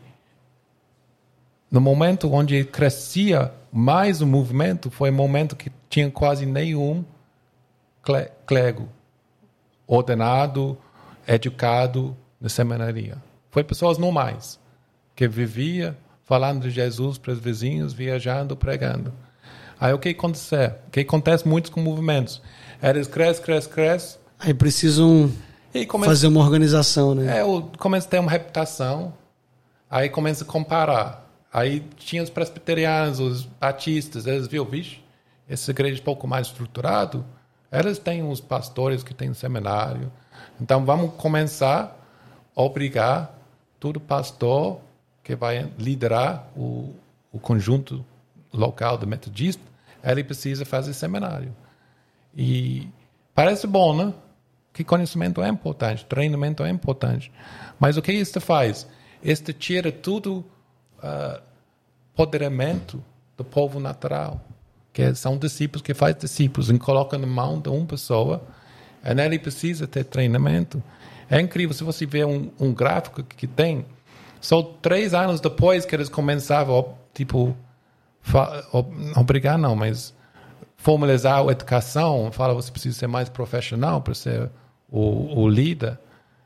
no 1.69 1.81
momento 1.81 2.31
onde 2.31 2.63
crescia 2.63 3.51
mais 3.71 4.21
o 4.21 4.27
movimento, 4.27 4.91
foi 4.91 5.09
um 5.09 5.15
momento 5.15 5.55
que 5.55 5.71
tinha 5.89 6.09
quase 6.11 6.45
nenhum 6.45 7.03
clego 8.45 8.87
ordenado, 9.87 10.77
educado 11.27 12.15
na 12.39 12.49
seminaria. 12.49 13.17
Foi 13.49 13.63
pessoas 13.63 13.97
normais, 13.97 14.59
que 15.15 15.27
vivia 15.27 15.97
falando 16.23 16.61
de 16.61 16.69
Jesus 16.69 17.17
para 17.17 17.33
os 17.33 17.39
vizinhos, 17.39 17.93
viajando, 17.93 18.55
pregando. 18.55 19.13
Aí 19.79 19.93
o 19.93 19.99
que 19.99 20.09
acontece? 20.09 20.55
O 20.87 20.91
que 20.91 20.99
acontece 21.01 21.47
muito 21.47 21.71
com 21.71 21.81
movimentos? 21.81 22.41
Eles 22.81 23.07
crescem, 23.07 23.43
crescem, 23.43 23.71
crescem. 23.71 24.19
Aí 24.39 24.53
precisam 24.53 25.31
começa, 25.87 26.11
fazer 26.11 26.27
uma 26.27 26.39
organização, 26.39 27.15
né? 27.15 27.39
É, 27.39 27.43
começa 27.77 28.07
a 28.07 28.09
ter 28.09 28.19
uma 28.19 28.29
reputação, 28.29 29.13
aí 29.89 30.09
começa 30.09 30.43
a 30.43 30.47
comparar. 30.47 31.27
Aí 31.51 31.81
tinha 31.97 32.23
os 32.23 32.29
presbiterianos, 32.29 33.19
os 33.19 33.43
batistas, 33.43 34.25
eles 34.25 34.47
viram, 34.47 34.65
vixe, 34.65 35.03
essa 35.47 35.71
igreja 35.71 36.01
um 36.01 36.03
pouco 36.03 36.27
mais 36.27 36.47
estruturado, 36.47 37.25
elas 37.71 37.97
têm 37.99 38.27
os 38.27 38.39
pastores 38.39 39.03
que 39.03 39.13
têm 39.13 39.33
seminário. 39.33 40.11
Então 40.61 40.85
vamos 40.85 41.13
começar 41.15 41.99
a 42.55 42.61
obrigar 42.61 43.35
todo 43.79 43.99
pastor 43.99 44.79
que 45.23 45.35
vai 45.35 45.71
liderar 45.77 46.47
o, 46.55 46.93
o 47.31 47.39
conjunto 47.39 48.05
local 48.53 48.97
do 48.97 49.07
metodista, 49.07 49.63
ele 50.03 50.23
precisa 50.23 50.65
fazer 50.65 50.93
seminário. 50.93 51.55
E 52.35 52.87
parece 53.33 53.65
bom, 53.65 53.95
né? 53.95 54.13
Que 54.73 54.83
conhecimento 54.83 55.41
é 55.41 55.47
importante, 55.47 56.03
treinamento 56.05 56.63
é 56.63 56.69
importante. 56.69 57.31
Mas 57.79 57.95
o 57.95 58.01
que 58.01 58.11
isso 58.11 58.41
faz? 58.41 58.87
Isso 59.23 59.53
tira 59.53 59.91
tudo 59.91 60.43
uh, 60.97 61.41
poderamento 62.15 63.03
do 63.37 63.43
povo 63.43 63.79
natural 63.79 64.41
que 64.93 65.13
são 65.15 65.37
discípulos 65.37 65.81
que 65.81 65.93
faz 65.93 66.15
discípulos 66.15 66.69
e 66.69 66.77
coloca 66.77 67.17
na 67.17 67.25
mão 67.25 67.59
de 67.59 67.67
uma 67.67 67.85
pessoa 67.85 68.43
e 69.03 69.19
ele 69.19 69.39
precisa 69.39 69.87
ter 69.87 70.05
treinamento. 70.05 70.81
É 71.29 71.41
incrível 71.41 71.73
se 71.73 71.83
você 71.83 72.05
vê 72.05 72.23
um, 72.23 72.51
um 72.59 72.71
gráfico 72.71 73.23
que 73.23 73.47
tem 73.47 73.85
só 74.39 74.61
três 74.61 75.13
anos 75.13 75.41
depois 75.41 75.83
que 75.83 75.95
eles 75.95 76.07
começavam 76.07 76.95
tipo 77.13 77.57
obrigar 79.15 79.57
não, 79.57 79.75
mas 79.75 80.13
formalizar 80.77 81.39
a 81.39 81.51
educação, 81.51 82.31
fala 82.31 82.53
você 82.53 82.71
precisa 82.71 82.97
ser 82.97 83.07
mais 83.07 83.27
profissional 83.29 83.99
para 83.99 84.13
ser 84.13 84.49
o, 84.93 85.41
o 85.41 85.49
líder. 85.49 85.97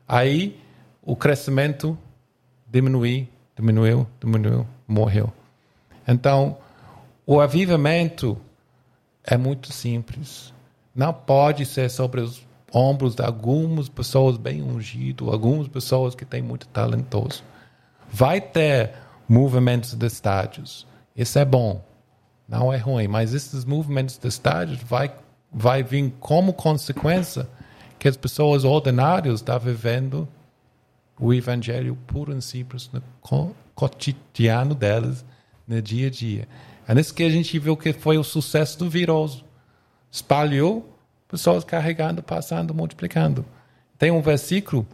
Aí 0.08 0.58
o 1.02 1.14
crescimento 1.14 1.96
diminuiu, 2.66 3.28
diminuiu, 3.54 4.06
diminuiu, 4.18 4.66
morreu. 4.88 5.30
Então 6.06 6.56
o 7.26 7.40
avivamento 7.40 8.38
é 9.22 9.36
muito 9.36 9.70
simples. 9.70 10.54
Não 10.94 11.12
pode 11.12 11.66
ser 11.66 11.90
sobre 11.90 12.22
os 12.22 12.42
ombros 12.72 13.14
de 13.14 13.22
algumas 13.22 13.88
pessoas 13.88 14.38
bem 14.38 14.62
ungidas, 14.62 15.28
algumas 15.28 15.68
pessoas 15.68 16.14
que 16.14 16.24
têm 16.24 16.42
muito 16.42 16.66
talentoso. 16.68 17.44
Vai 18.10 18.40
ter 18.40 18.94
movimentos 19.28 19.92
de 19.92 20.06
estádios. 20.06 20.86
Isso 21.14 21.38
é 21.38 21.44
bom. 21.44 21.84
Não 22.48 22.72
é 22.72 22.78
ruim, 22.78 23.08
mas 23.08 23.34
esses 23.34 23.66
movimentos 23.66 24.16
de 24.16 24.26
estádios 24.26 24.80
vai 24.82 25.12
vai 25.50 25.82
vir 25.82 26.12
como 26.20 26.52
consequência 26.52 27.48
que 27.98 28.08
as 28.08 28.16
pessoas 28.16 28.64
ordinárias 28.64 29.36
estão 29.36 29.58
vivendo 29.58 30.28
o 31.18 31.34
evangelho 31.34 31.96
puro 32.06 32.36
e 32.36 32.40
simples 32.40 32.90
no 32.92 33.54
cotidiano 33.74 34.74
delas, 34.74 35.24
no 35.66 35.82
dia 35.82 36.06
a 36.06 36.10
dia. 36.10 36.48
É 36.86 36.94
nisso 36.94 37.12
que 37.12 37.22
a 37.22 37.30
gente 37.30 37.58
viu 37.58 37.76
que 37.76 37.92
foi 37.92 38.16
o 38.16 38.24
sucesso 38.24 38.78
do 38.78 38.88
viroso. 38.88 39.44
Espalhou, 40.10 40.96
pessoas 41.28 41.64
carregando, 41.64 42.22
passando, 42.22 42.72
multiplicando. 42.72 43.44
Tem 43.98 44.10
um 44.10 44.22
versículo, 44.22 44.86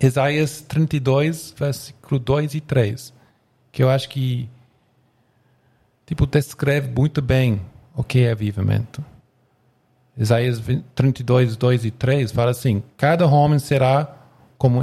Isaías 0.00 0.62
32, 0.62 1.54
versículo 1.56 2.18
2 2.20 2.54
e 2.54 2.60
3, 2.60 3.12
que 3.72 3.82
eu 3.82 3.90
acho 3.90 4.08
que 4.08 4.48
tipo, 6.06 6.26
descreve 6.26 6.88
muito 6.88 7.20
bem 7.20 7.60
o 7.94 8.02
que 8.02 8.20
é 8.20 8.30
avivamento. 8.30 9.04
Isaías 10.18 10.60
32, 10.94 11.56
2 11.56 11.84
e 11.84 11.90
3 11.90 12.32
fala 12.32 12.50
assim: 12.50 12.82
Cada 12.96 13.26
homem 13.26 13.58
será 13.58 14.16
como 14.58 14.80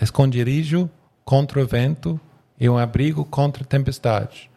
esconderijo 0.00 0.88
contra 1.24 1.62
o 1.62 1.66
vento 1.66 2.18
e 2.58 2.68
um 2.68 2.78
abrigo 2.78 3.24
contra 3.24 3.62
a 3.62 3.66
tempestade 3.66 4.50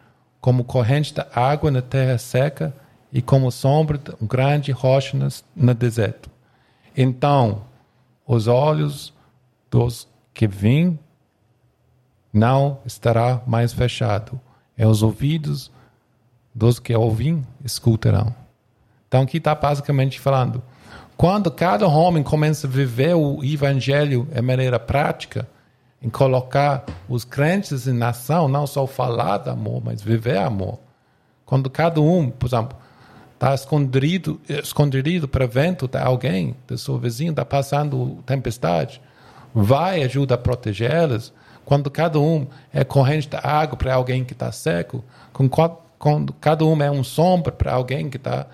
como 0.46 0.64
corrente 0.64 1.12
da 1.12 1.28
água 1.34 1.72
na 1.72 1.82
terra 1.82 2.20
seca 2.20 2.72
e 3.12 3.20
como 3.20 3.50
sombra 3.50 3.98
de 3.98 4.12
um 4.22 4.28
grande 4.28 4.72
rocha 4.72 5.18
no 5.56 5.74
deserto. 5.74 6.30
Então, 6.96 7.64
os 8.28 8.46
olhos 8.46 9.12
dos 9.72 10.08
que 10.36 10.48
vêm 10.48 11.00
não 12.32 12.78
estará 12.86 13.42
mais 13.48 13.74
fechado. 13.74 14.40
E 14.78 14.86
os 14.86 15.02
ouvidos 15.02 15.72
dos 16.54 16.78
que 16.78 16.96
ouvem 16.96 17.44
escutarão. 17.64 18.45
Então, 19.16 19.24
aqui 19.24 19.38
está 19.38 19.56
basicamente 19.56 20.20
falando: 20.20 20.62
quando 21.16 21.50
cada 21.50 21.88
homem 21.88 22.22
começa 22.22 22.68
a 22.68 22.70
viver 22.70 23.16
o 23.16 23.42
evangelho 23.42 24.28
de 24.30 24.42
maneira 24.42 24.78
prática, 24.78 25.48
em 26.02 26.10
colocar 26.10 26.84
os 27.08 27.24
crentes 27.24 27.88
em 27.88 28.04
ação, 28.04 28.50
não 28.50 28.68
só 28.68 28.86
falar 28.86 29.38
de 29.38 29.50
amor, 29.50 29.82
mas 29.82 30.02
viver 30.02 30.38
amor. 30.38 30.80
Quando 31.46 31.70
cada 31.70 32.02
um, 32.02 32.30
por 32.30 32.48
exemplo, 32.48 32.78
está 33.36 33.56
escondido, 33.56 34.42
escondido 34.50 35.30
para 35.30 35.48
vento 35.48 35.88
de 35.88 35.98
alguém, 35.98 36.54
do 36.68 36.78
seu 36.78 37.00
vizinho, 37.00 37.30
está 37.30 37.46
passando 37.46 38.22
tempestade, 38.26 39.02
vai 39.54 40.04
ajudar 40.04 40.36
a 40.36 40.40
protegê-los. 40.40 41.32
Quando 41.64 41.90
cada 41.90 42.20
um 42.20 42.48
é 42.74 42.84
corrente 42.84 43.30
de 43.30 43.38
água 43.38 43.78
para 43.78 43.94
alguém 43.94 44.26
que 44.26 44.34
está 44.34 44.52
seco, 44.52 45.02
quando 45.98 46.34
cada 46.34 46.66
um 46.66 46.84
é 46.84 46.92
um 46.92 47.02
sombra 47.02 47.54
para 47.54 47.72
alguém 47.72 48.10
que 48.10 48.18
está 48.18 48.46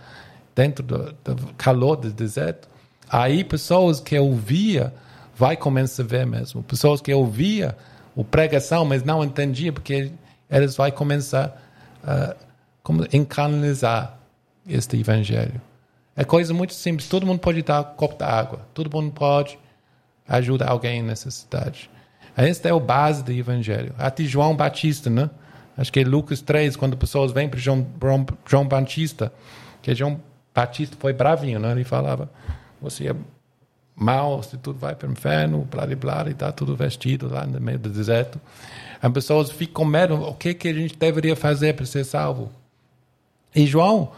dentro 0.55 0.83
do, 0.83 1.13
do, 1.23 1.53
calor 1.57 1.95
do 1.95 2.11
deserto, 2.11 2.67
aí 3.09 3.43
pessoas 3.43 3.99
que 3.99 4.17
ouvia 4.17 4.93
vai 5.35 5.55
começar 5.55 6.03
a 6.03 6.05
ver 6.05 6.25
mesmo. 6.25 6.61
Pessoas 6.63 7.01
que 7.01 7.13
ouvia 7.13 7.75
a 8.17 8.23
pregação, 8.23 8.85
mas 8.85 9.03
não 9.03 9.23
entendia, 9.23 9.71
porque 9.71 10.11
eles 10.49 10.75
vai 10.75 10.91
começar 10.91 11.59
a 12.03 12.35
como 12.83 13.05
encanalizar 13.13 14.17
este 14.67 14.97
evangelho. 14.97 15.61
É 16.15 16.23
coisa 16.23 16.53
muito 16.53 16.73
simples. 16.73 17.07
Todo 17.07 17.25
mundo 17.25 17.39
pode 17.39 17.61
dar 17.61 17.81
um 17.81 17.95
copo 17.95 18.17
de 18.17 18.23
água. 18.23 18.67
Todo 18.73 18.91
mundo 18.91 19.11
pode 19.11 19.57
ajudar 20.27 20.69
alguém 20.69 20.99
em 20.99 21.03
necessidade. 21.03 21.89
Esta 22.35 22.69
é 22.69 22.71
a 22.71 22.79
base 22.79 23.23
do 23.23 23.31
evangelho. 23.31 23.93
Até 23.97 24.23
João 24.23 24.55
Batista, 24.55 25.09
né? 25.09 25.29
Acho 25.77 25.91
que 25.91 25.99
é 25.99 26.03
Lucas 26.03 26.41
3, 26.41 26.75
quando 26.75 26.97
pessoas 26.97 27.31
vêm 27.31 27.47
para 27.47 27.59
João, 27.59 27.85
João 28.45 28.67
Batista, 28.67 29.31
que 29.81 29.93
João 29.95 30.19
Batista 30.53 30.95
foi 30.99 31.13
bravinho, 31.13 31.59
né? 31.59 31.71
Ele 31.71 31.83
falava, 31.83 32.29
você 32.81 33.09
é 33.09 33.15
mau, 33.95 34.41
se 34.41 34.57
tudo 34.57 34.79
vai 34.79 34.95
para 34.95 35.07
o 35.07 35.11
inferno, 35.11 35.67
blá, 35.69 35.85
blá, 35.85 35.95
blá, 35.95 36.25
e 36.27 36.31
está 36.31 36.51
tudo 36.51 36.75
vestido 36.75 37.29
lá 37.29 37.45
no 37.45 37.59
meio 37.61 37.79
do 37.79 37.89
deserto. 37.89 38.39
As 39.01 39.11
pessoas 39.11 39.51
ficam 39.51 39.83
com 39.83 39.85
medo, 39.85 40.15
o 40.15 40.33
que, 40.33 40.53
que 40.53 40.67
a 40.67 40.73
gente 40.73 40.97
deveria 40.97 41.35
fazer 41.35 41.73
para 41.75 41.85
ser 41.85 42.03
salvo? 42.03 42.51
E 43.53 43.65
João, 43.65 44.11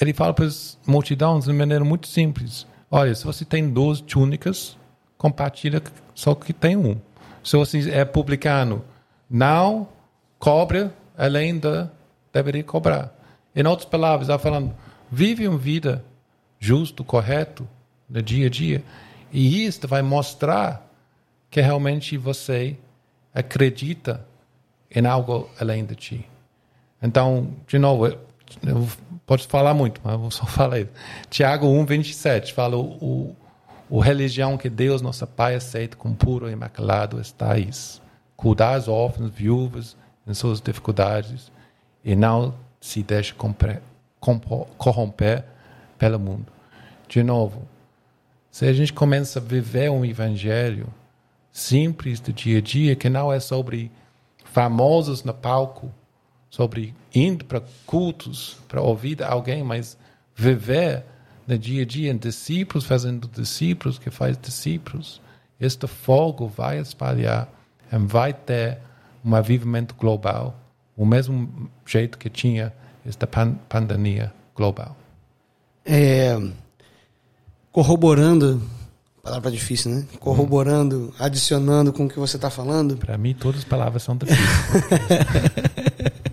ele 0.00 0.12
fala 0.12 0.34
para 0.34 0.44
as 0.44 0.78
multidões 0.86 1.44
de 1.44 1.52
maneira 1.52 1.84
muito 1.84 2.06
simples. 2.06 2.66
Olha, 2.90 3.14
se 3.14 3.24
você 3.24 3.44
tem 3.44 3.68
12 3.68 4.02
túnicas, 4.04 4.76
compartilha 5.16 5.82
só 6.14 6.34
que 6.34 6.52
tem 6.52 6.76
um. 6.76 6.96
Se 7.42 7.56
você 7.56 7.90
é 7.90 8.04
publicano, 8.04 8.84
não 9.28 9.88
cobra 10.38 10.94
além 11.16 11.58
da 11.58 11.88
deveria 12.32 12.62
cobrar. 12.62 13.12
Em 13.54 13.66
outras 13.66 13.88
palavras, 13.88 14.28
está 14.28 14.38
falando, 14.38 14.74
vive 15.10 15.46
uma 15.46 15.58
vida 15.58 16.04
justo, 16.58 17.04
correto, 17.04 17.68
no 18.08 18.22
dia 18.22 18.46
a 18.46 18.50
dia. 18.50 18.84
E 19.32 19.64
isso 19.64 19.86
vai 19.86 20.02
mostrar 20.02 20.86
que 21.50 21.60
realmente 21.60 22.16
você 22.16 22.76
acredita 23.34 24.24
em 24.90 25.06
algo 25.06 25.50
além 25.60 25.84
de 25.84 25.94
ti. 25.94 26.28
Então, 27.02 27.50
de 27.66 27.78
novo, 27.78 28.06
eu 28.06 28.88
posso 29.26 29.48
falar 29.48 29.74
muito, 29.74 30.00
mas 30.02 30.14
eu 30.14 30.18
vou 30.18 30.30
só 30.32 30.46
falar 30.46 30.80
isso. 30.80 30.90
Tiago 31.28 31.66
1, 31.66 31.84
27 31.84 32.52
fala: 32.52 32.76
o, 32.76 33.34
o 33.88 34.00
religião 34.00 34.56
que 34.56 34.70
Deus, 34.70 35.02
nosso 35.02 35.26
Pai, 35.26 35.54
aceita 35.54 35.96
como 35.96 36.14
puro 36.14 36.48
e 36.48 36.52
imaculado 36.52 37.20
está 37.20 37.58
isso. 37.58 38.02
Cuidar 38.36 38.74
as 38.74 38.88
órfãos, 38.88 39.30
viúvas, 39.30 39.96
em 40.26 40.34
suas 40.34 40.60
dificuldades 40.60 41.50
e 42.04 42.14
não 42.16 42.54
se 42.80 43.02
deixa 43.02 43.34
corromper 44.76 45.44
pelo 45.98 46.18
mundo. 46.18 46.46
De 47.08 47.22
novo, 47.22 47.66
se 48.50 48.66
a 48.66 48.72
gente 48.72 48.92
começa 48.92 49.38
a 49.38 49.42
viver 49.42 49.90
um 49.90 50.04
evangelho 50.04 50.88
simples 51.52 52.20
do 52.20 52.32
dia 52.32 52.58
a 52.58 52.60
dia, 52.60 52.96
que 52.96 53.08
não 53.08 53.32
é 53.32 53.38
sobre 53.38 53.90
famosos 54.44 55.22
no 55.22 55.34
palco, 55.34 55.92
sobre 56.50 56.94
indo 57.14 57.44
para 57.44 57.62
cultos 57.84 58.56
para 58.66 58.80
ouvir 58.80 59.22
alguém, 59.22 59.62
mas 59.62 59.98
viver 60.34 61.04
no 61.46 61.58
dia 61.58 61.82
a 61.82 61.86
dia 61.86 62.10
em 62.10 62.16
discípulos, 62.16 62.84
fazendo 62.84 63.28
discípulos 63.28 63.98
que 63.98 64.10
faz 64.10 64.36
discípulos. 64.38 65.20
Este 65.60 65.86
fogo 65.86 66.48
vai 66.48 66.78
espalhar 66.78 67.48
e 67.92 67.98
vai 67.98 68.32
ter 68.32 68.78
um 69.24 69.34
avivamento 69.34 69.94
global, 69.94 70.58
o 70.96 71.04
mesmo 71.04 71.70
jeito 71.84 72.16
que 72.16 72.30
tinha 72.30 72.72
esta 73.06 73.26
pan 73.26 73.54
pandemia 73.68 74.32
global. 74.54 74.96
É, 75.84 76.36
corroborando, 77.70 78.62
palavra 79.22 79.50
difícil, 79.50 79.90
né? 79.90 80.06
Corroborando, 80.18 81.08
hum. 81.08 81.12
adicionando 81.18 81.92
com 81.92 82.06
o 82.06 82.08
que 82.08 82.18
você 82.18 82.36
está 82.36 82.50
falando. 82.50 82.96
Para 82.96 83.18
mim, 83.18 83.34
todas 83.34 83.60
as 83.60 83.64
palavras 83.64 84.02
são 84.02 84.16
difíceis. 84.16 84.46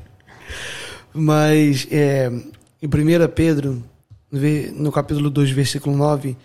Mas 1.13 1.88
é, 1.91 2.31
em 2.81 2.88
1 2.88 2.89
Pedro, 3.36 3.83
no 4.75 4.91
capítulo 4.91 5.29
2, 5.29 5.51
versículo 5.51 5.95
9, 5.95 6.36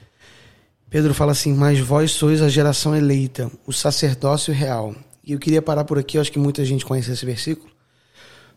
Pedro 0.90 1.14
fala 1.14 1.32
assim: 1.32 1.54
Mas 1.54 1.80
vós 1.80 2.12
sois 2.12 2.42
a 2.42 2.48
geração 2.48 2.94
eleita, 2.94 3.50
o 3.66 3.72
sacerdócio 3.72 4.52
real. 4.52 4.94
E 5.24 5.32
eu 5.32 5.38
queria 5.38 5.62
parar 5.62 5.84
por 5.84 5.98
aqui, 5.98 6.16
eu 6.16 6.20
acho 6.20 6.32
que 6.32 6.38
muita 6.38 6.64
gente 6.64 6.84
conhece 6.84 7.10
esse 7.10 7.24
versículo. 7.24 7.70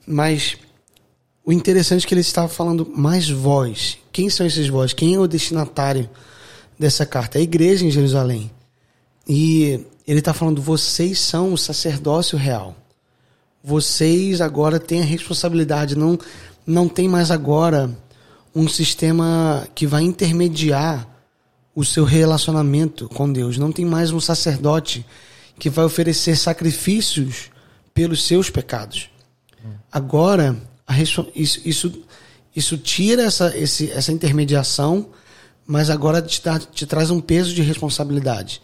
Mas 0.08 0.58
o 1.46 1.52
interessante 1.52 2.06
é 2.06 2.08
que 2.08 2.14
ele 2.14 2.22
estava 2.22 2.48
falando 2.48 2.92
mais 2.96 3.30
vós. 3.30 3.98
Quem 4.12 4.30
são 4.30 4.46
esses 4.46 4.68
vós? 4.68 4.94
Quem 4.94 5.16
é 5.16 5.20
o 5.20 5.28
destinatário 5.28 6.10
dessa 6.78 7.06
carta? 7.06 7.40
A 7.40 7.42
igreja 7.42 7.86
em 7.86 7.92
Jerusalém. 7.92 8.52
E 9.28 9.86
ele 10.08 10.20
está 10.20 10.34
falando: 10.34 10.62
vocês 10.62 11.20
são 11.20 11.54
o 11.54 11.58
sacerdócio 11.58 12.38
real 12.38 12.76
vocês 13.64 14.42
agora 14.42 14.80
têm 14.80 15.02
a 15.02 15.06
responsabilidade, 15.06 15.96
não, 15.96 16.18
não 16.66 16.88
tem 16.88 17.08
mais 17.08 17.30
agora 17.30 17.96
um 18.56 18.68
sistema 18.68 19.68
que 19.76 19.86
vai 19.86 20.04
intermediar 20.04 21.08
o 21.76 21.86
seu 21.86 22.04
relacionamento 22.04 23.08
com 23.10 23.32
Deus. 23.32 23.58
Não 23.58 23.72
tem 23.72 23.86
mais 23.86 24.12
um 24.12 24.20
sacerdote 24.20 25.06
que 25.58 25.70
vai 25.70 25.86
oferecer 25.86 26.36
sacrifícios 26.36 27.52
pelos 27.94 28.24
seus 28.26 28.50
pecados. 28.50 29.10
Agora, 29.92 30.58
isso, 31.00 31.28
isso, 31.66 32.04
isso 32.56 32.78
tira 32.78 33.24
essa, 33.24 33.56
esse, 33.58 33.92
essa 33.92 34.12
intermediação, 34.12 35.10
mas 35.66 35.90
agora 35.90 36.22
te, 36.22 36.44
dá, 36.44 36.60
te 36.60 36.86
traz 36.86 37.12
um 37.12 37.22
peso 37.22 37.54
de 37.54 37.62
responsabilidade. 37.62 38.62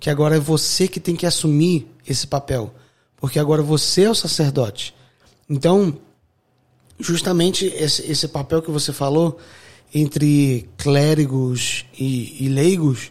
Que 0.00 0.10
agora 0.10 0.36
é 0.36 0.40
você 0.40 0.86
que 0.88 1.00
tem 1.00 1.16
que 1.16 1.26
assumir 1.26 1.86
esse 2.06 2.26
papel 2.26 2.74
porque 3.20 3.38
agora 3.38 3.62
você 3.62 4.02
é 4.02 4.10
o 4.10 4.14
sacerdote. 4.14 4.94
Então, 5.48 5.96
justamente 6.98 7.66
esse, 7.66 8.10
esse 8.10 8.28
papel 8.28 8.62
que 8.62 8.70
você 8.70 8.92
falou 8.92 9.38
entre 9.94 10.68
clérigos 10.76 11.84
e, 11.98 12.44
e 12.44 12.48
leigos, 12.48 13.10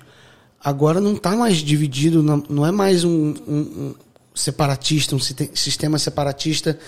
agora 0.64 1.02
não 1.02 1.14
está 1.14 1.36
mais 1.36 1.58
dividido, 1.58 2.24
não, 2.24 2.66
é 2.66 2.72
mais 2.72 3.04
um, 3.04 3.34
um, 3.48 3.58
um 3.58 3.96
separatista, 4.34 5.16
um 5.16 5.20
sistema 5.20 5.98
separatista 5.98 6.80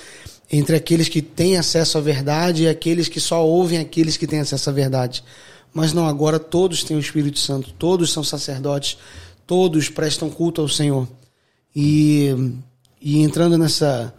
entre 0.52 0.76
aqueles 0.76 1.08
que 1.08 1.22
têm 1.22 1.58
acesso 1.58 1.98
à 1.98 2.02
verdade 2.02 2.64
e 2.64 2.68
aqueles 2.68 3.08
que 3.08 3.20
só 3.20 3.46
ouvem 3.46 3.80
aqueles 3.80 4.18
que 4.18 4.28
têm 4.28 4.40
acesso 4.40 4.70
à 4.70 4.74
verdade. 4.74 5.24
Mas 5.74 5.94
não, 5.94 6.08
agora 6.08 6.40
todos 6.40 6.84
têm 6.84 6.98
o 6.98 7.00
Espírito 7.00 7.40
Santo, 7.40 7.72
todos 7.78 8.12
são 8.12 8.24
sacerdotes, 8.24 8.98
todos 9.46 9.90
prestam 9.90 10.30
culto 10.30 10.62
ao 10.62 10.68
Senhor. 10.68 11.08
E 11.76 12.34
e 13.02 13.22
entrando 13.22 13.58
nessa, 13.58 14.14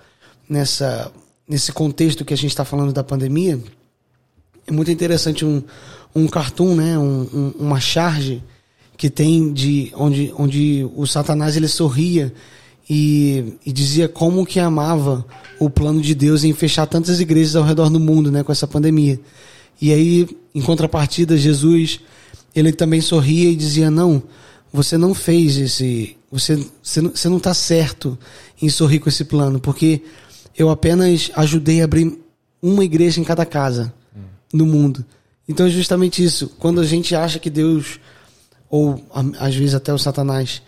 nessa, 0.48 1.12
nesse 1.46 1.70
contexto 1.70 2.24
que 2.24 2.32
a 2.32 2.36
gente 2.36 2.50
está 2.50 2.64
falando 2.64 2.92
da 2.92 3.04
pandemia, 3.04 3.60
é 4.66 4.72
muito 4.72 4.90
interessante 4.90 5.44
um, 5.44 5.62
um 6.14 6.26
cartoon, 6.26 6.74
né? 6.74 6.98
Um, 6.98 7.22
um, 7.22 7.54
uma 7.58 7.78
charge 7.78 8.42
que 8.96 9.10
tem 9.10 9.52
de 9.52 9.92
onde, 9.94 10.32
onde 10.36 10.88
o 10.94 11.06
Satanás 11.06 11.56
ele 11.56 11.68
sorria 11.68 12.32
e, 12.92 13.56
e, 13.64 13.72
dizia 13.72 14.08
como 14.08 14.44
que 14.44 14.58
amava 14.58 15.24
o 15.60 15.70
plano 15.70 16.00
de 16.00 16.12
Deus 16.12 16.42
em 16.42 16.52
fechar 16.52 16.86
tantas 16.86 17.20
igrejas 17.20 17.54
ao 17.54 17.62
redor 17.62 17.88
do 17.88 18.00
mundo, 18.00 18.32
né, 18.32 18.42
com 18.42 18.50
essa 18.50 18.66
pandemia. 18.66 19.20
E 19.80 19.92
aí, 19.92 20.28
em 20.52 20.60
contrapartida, 20.60 21.38
Jesus 21.38 22.00
ele 22.52 22.72
também 22.72 23.00
sorria 23.00 23.48
e 23.48 23.54
dizia 23.54 23.92
não, 23.92 24.20
você 24.72 24.98
não 24.98 25.14
fez 25.14 25.56
esse, 25.56 26.16
você, 26.32 26.66
você 26.82 27.28
não 27.28 27.36
está 27.36 27.54
certo 27.54 28.18
em 28.60 28.68
sorrir 28.68 28.98
com 28.98 29.08
esse 29.08 29.24
plano, 29.24 29.60
porque 29.60 30.02
eu 30.58 30.68
apenas 30.68 31.30
ajudei 31.36 31.82
a 31.82 31.84
abrir 31.84 32.18
uma 32.60 32.84
igreja 32.84 33.20
em 33.20 33.24
cada 33.24 33.46
casa 33.46 33.94
hum. 34.16 34.22
no 34.52 34.66
mundo. 34.66 35.04
Então 35.48 35.64
é 35.64 35.70
justamente 35.70 36.24
isso. 36.24 36.48
Quando 36.58 36.80
a 36.80 36.84
gente 36.84 37.14
acha 37.14 37.38
que 37.38 37.50
Deus, 37.50 38.00
ou 38.68 39.00
às 39.38 39.54
vezes 39.54 39.76
até 39.76 39.94
o 39.94 39.98
Satanás, 39.98 40.60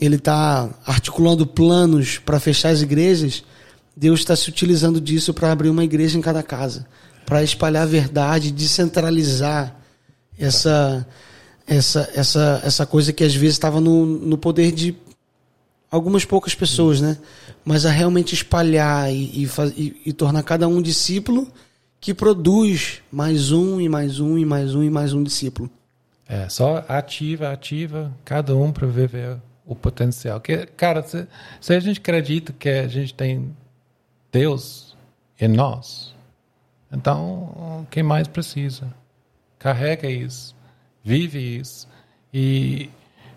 ele 0.00 0.16
está 0.16 0.68
articulando 0.84 1.46
planos 1.46 2.18
para 2.18 2.38
fechar 2.38 2.70
as 2.70 2.82
igrejas, 2.82 3.42
Deus 3.96 4.20
está 4.20 4.36
se 4.36 4.48
utilizando 4.50 5.00
disso 5.00 5.32
para 5.32 5.50
abrir 5.50 5.70
uma 5.70 5.84
igreja 5.84 6.18
em 6.18 6.20
cada 6.20 6.42
casa, 6.42 6.86
para 7.24 7.42
espalhar 7.42 7.84
a 7.84 7.86
verdade, 7.86 8.52
descentralizar 8.52 9.74
essa 10.38 11.06
essa 11.66 12.10
essa 12.14 12.62
essa 12.62 12.86
coisa 12.86 13.12
que 13.12 13.24
às 13.24 13.34
vezes 13.34 13.54
estava 13.54 13.80
no, 13.80 14.04
no 14.04 14.36
poder 14.36 14.70
de 14.70 14.94
algumas 15.90 16.24
poucas 16.24 16.54
pessoas, 16.54 17.00
né? 17.00 17.16
Mas 17.64 17.86
a 17.86 17.90
realmente 17.90 18.34
espalhar 18.34 19.12
e, 19.12 19.44
e, 19.44 19.96
e, 20.06 20.12
tornar 20.12 20.42
cada 20.42 20.68
um 20.68 20.80
discípulo 20.82 21.48
que 21.98 22.12
produz 22.12 23.00
mais 23.10 23.50
um 23.50 23.80
e 23.80 23.88
mais 23.88 24.20
um 24.20 24.36
e 24.38 24.44
mais 24.44 24.74
um 24.74 24.82
e 24.82 24.90
mais 24.90 25.12
um 25.12 25.22
discípulo. 25.22 25.70
É, 26.28 26.48
só 26.48 26.84
ativa, 26.88 27.50
ativa, 27.50 28.12
cada 28.24 28.54
um 28.54 28.70
para 28.72 28.86
viver 28.86 29.38
o 29.66 29.74
potencial. 29.74 30.40
Que, 30.40 30.66
cara, 30.66 31.02
se, 31.02 31.26
se 31.60 31.74
a 31.74 31.80
gente 31.80 31.98
acredita 31.98 32.52
que 32.52 32.68
a 32.68 32.88
gente 32.88 33.12
tem 33.12 33.54
Deus 34.30 34.96
em 35.40 35.48
nós, 35.48 36.14
então 36.92 37.86
quem 37.90 38.02
mais 38.02 38.28
precisa? 38.28 38.94
Carrega 39.58 40.08
isso, 40.08 40.54
vive 41.02 41.58
isso. 41.58 41.88
E 42.32 42.88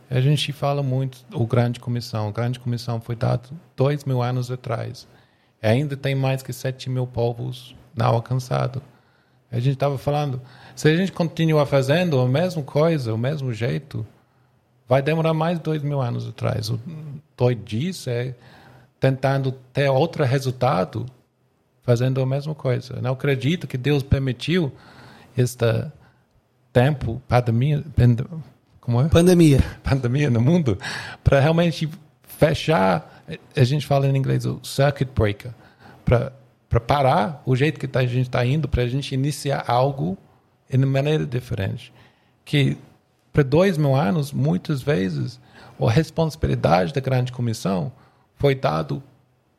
a 0.10 0.20
gente 0.22 0.52
fala 0.52 0.84
muito 0.84 1.26
o 1.34 1.46
Grande 1.46 1.80
Comissão. 1.80 2.28
A 2.28 2.32
Grande 2.32 2.60
Comissão 2.60 3.02
foi 3.02 3.16
dado 3.16 3.50
dois 3.76 4.04
mil 4.04 4.22
anos 4.22 4.52
atrás. 4.52 5.08
E 5.62 5.68
ainda 5.68 5.98
tem 5.98 6.16
mais 6.16 6.44
que 6.44 6.54
sete 6.54 6.90
mil 6.90 7.08
povos 7.08 7.76
não 7.96 8.08
alcançados. 8.08 8.82
A 9.52 9.60
gente 9.60 9.74
estava 9.74 9.98
falando, 9.98 10.40
se 10.76 10.88
a 10.88 10.96
gente 10.96 11.12
continuar 11.12 11.66
fazendo 11.66 12.20
a 12.20 12.28
mesma 12.28 12.62
coisa, 12.62 13.14
o 13.14 13.18
mesmo 13.18 13.52
jeito, 13.52 14.06
vai 14.90 15.04
demorar 15.04 15.36
mais 15.36 15.60
dois 15.60 15.84
mil 15.84 16.02
anos 16.02 16.28
atrás. 16.28 16.72
O 16.72 16.80
doido 17.38 17.64
disso 17.64 18.10
é 18.10 18.34
tentando 19.00 19.52
ter 19.72 19.88
outro 19.88 20.26
resultado 20.26 21.06
fazendo 21.84 22.20
a 22.22 22.26
mesma 22.26 22.56
coisa. 22.56 22.96
Eu 22.96 23.02
não 23.02 23.14
acredito 23.14 23.68
que 23.68 23.78
Deus 23.78 24.02
permitiu 24.02 24.74
este 25.38 25.86
tempo, 26.74 27.22
pandemia, 27.28 27.84
como 28.82 29.02
é? 29.02 29.08
Pandemia. 29.08 29.60
Pandemia 29.84 30.30
no 30.30 30.42
mundo, 30.42 30.78
para 31.24 31.40
realmente 31.40 31.88
fechar, 32.24 33.24
a 33.56 33.64
gente 33.64 33.86
fala 33.86 34.08
em 34.08 34.18
inglês, 34.18 34.46
o 34.46 34.60
circuit 34.64 35.10
breaker, 35.14 35.52
para 36.04 36.80
parar 36.80 37.44
o 37.46 37.56
jeito 37.56 37.80
que 37.80 37.98
a 37.98 38.02
gente 38.06 38.28
está 38.28 38.44
indo, 38.44 38.68
para 38.68 38.84
a 38.84 38.88
gente 38.88 39.14
iniciar 39.14 39.64
algo 39.68 40.18
de 40.68 40.78
maneira 40.78 41.26
diferente. 41.26 41.94
Que 42.44 42.78
para 43.32 43.44
dois 43.44 43.78
mil 43.78 43.96
anos, 43.96 44.32
muitas 44.32 44.82
vezes, 44.82 45.40
a 45.80 45.90
responsabilidade 45.90 46.94
da 46.94 47.02
grande 47.02 47.32
comissão 47.32 47.92
foi 48.36 48.56
dado 48.56 49.02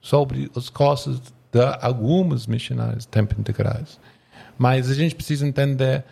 sobre 0.00 0.50
os 0.54 0.68
costas 0.68 1.20
de 1.52 1.60
alguns 1.80 2.46
missionários 2.46 3.06
tempo 3.06 3.34
integrais. 3.38 3.98
Mas 4.58 4.90
a 4.90 4.94
gente 4.94 5.14
precisa 5.14 5.46
entender 5.46 6.04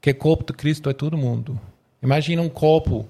que 0.00 0.10
o 0.10 0.14
corpo 0.14 0.44
de 0.44 0.52
Cristo 0.52 0.88
é 0.88 0.92
todo 0.92 1.16
mundo. 1.16 1.60
Imagina 2.02 2.40
um 2.40 2.48
corpo 2.48 3.06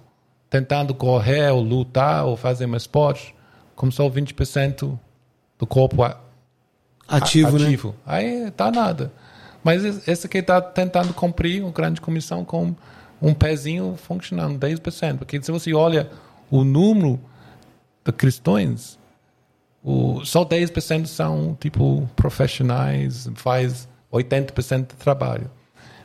tentando 0.48 0.92
correr, 0.92 1.50
ou 1.50 1.60
lutar, 1.60 2.24
ou 2.24 2.36
fazer 2.36 2.66
um 2.66 2.74
esporte, 2.74 3.34
com 3.76 3.90
só 3.90 4.08
20% 4.10 4.98
do 5.58 5.66
corpo 5.66 6.02
ativo, 7.06 7.56
ativo. 7.56 7.88
Né? 7.90 7.94
Aí 8.04 8.50
tá 8.50 8.70
nada. 8.70 9.12
Mas 9.62 10.08
esse 10.08 10.26
aqui 10.26 10.38
está 10.38 10.60
tentando 10.60 11.14
cumprir 11.14 11.62
uma 11.62 11.70
grande 11.70 12.00
comissão 12.00 12.44
com 12.44 12.74
um 13.20 13.34
pezinho 13.34 13.96
funcionando, 13.96 14.58
10%. 14.58 15.18
Porque 15.18 15.42
se 15.42 15.50
você 15.50 15.72
olha 15.74 16.10
o 16.50 16.64
número 16.64 17.20
de 18.04 18.12
cristãos, 18.12 18.98
o, 19.82 20.24
só 20.24 20.44
10% 20.44 21.06
são 21.06 21.56
tipo 21.58 22.08
profissionais, 22.16 23.28
faz 23.34 23.88
80% 24.12 24.88
do 24.88 24.94
trabalho. 24.94 25.50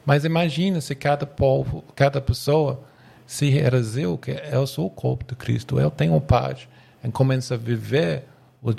Mas 0.06 0.24
imagina 0.24 0.80
se 0.82 0.94
cada 0.94 1.26
povo, 1.26 1.84
cada 1.96 2.22
pessoa 2.22 2.82
se 3.26 3.50
realizou 3.50 4.18
que 4.18 4.32
eu 4.32 4.68
sou 4.68 4.86
o 4.86 4.90
corpo 4.90 5.26
de 5.26 5.36
Cristo, 5.36 5.80
eu 5.80 5.90
tenho 5.90 6.20
paz, 6.22 6.68
e 7.04 7.12
começa 7.12 7.56
a 7.56 7.58
viver 7.58 8.24
o 8.62 8.72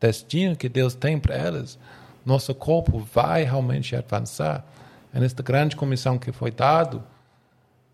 destino 0.00 0.56
que 0.56 0.68
Deus 0.68 0.94
tem 0.94 1.18
para 1.18 1.36
elas, 1.36 1.78
nosso 2.24 2.54
corpo 2.54 2.98
vai 2.98 3.44
realmente 3.44 3.94
avançar. 3.94 4.64
E 5.12 5.20
nesta 5.20 5.42
grande 5.42 5.76
comissão 5.76 6.18
que 6.18 6.32
foi 6.32 6.50
dado, 6.50 7.02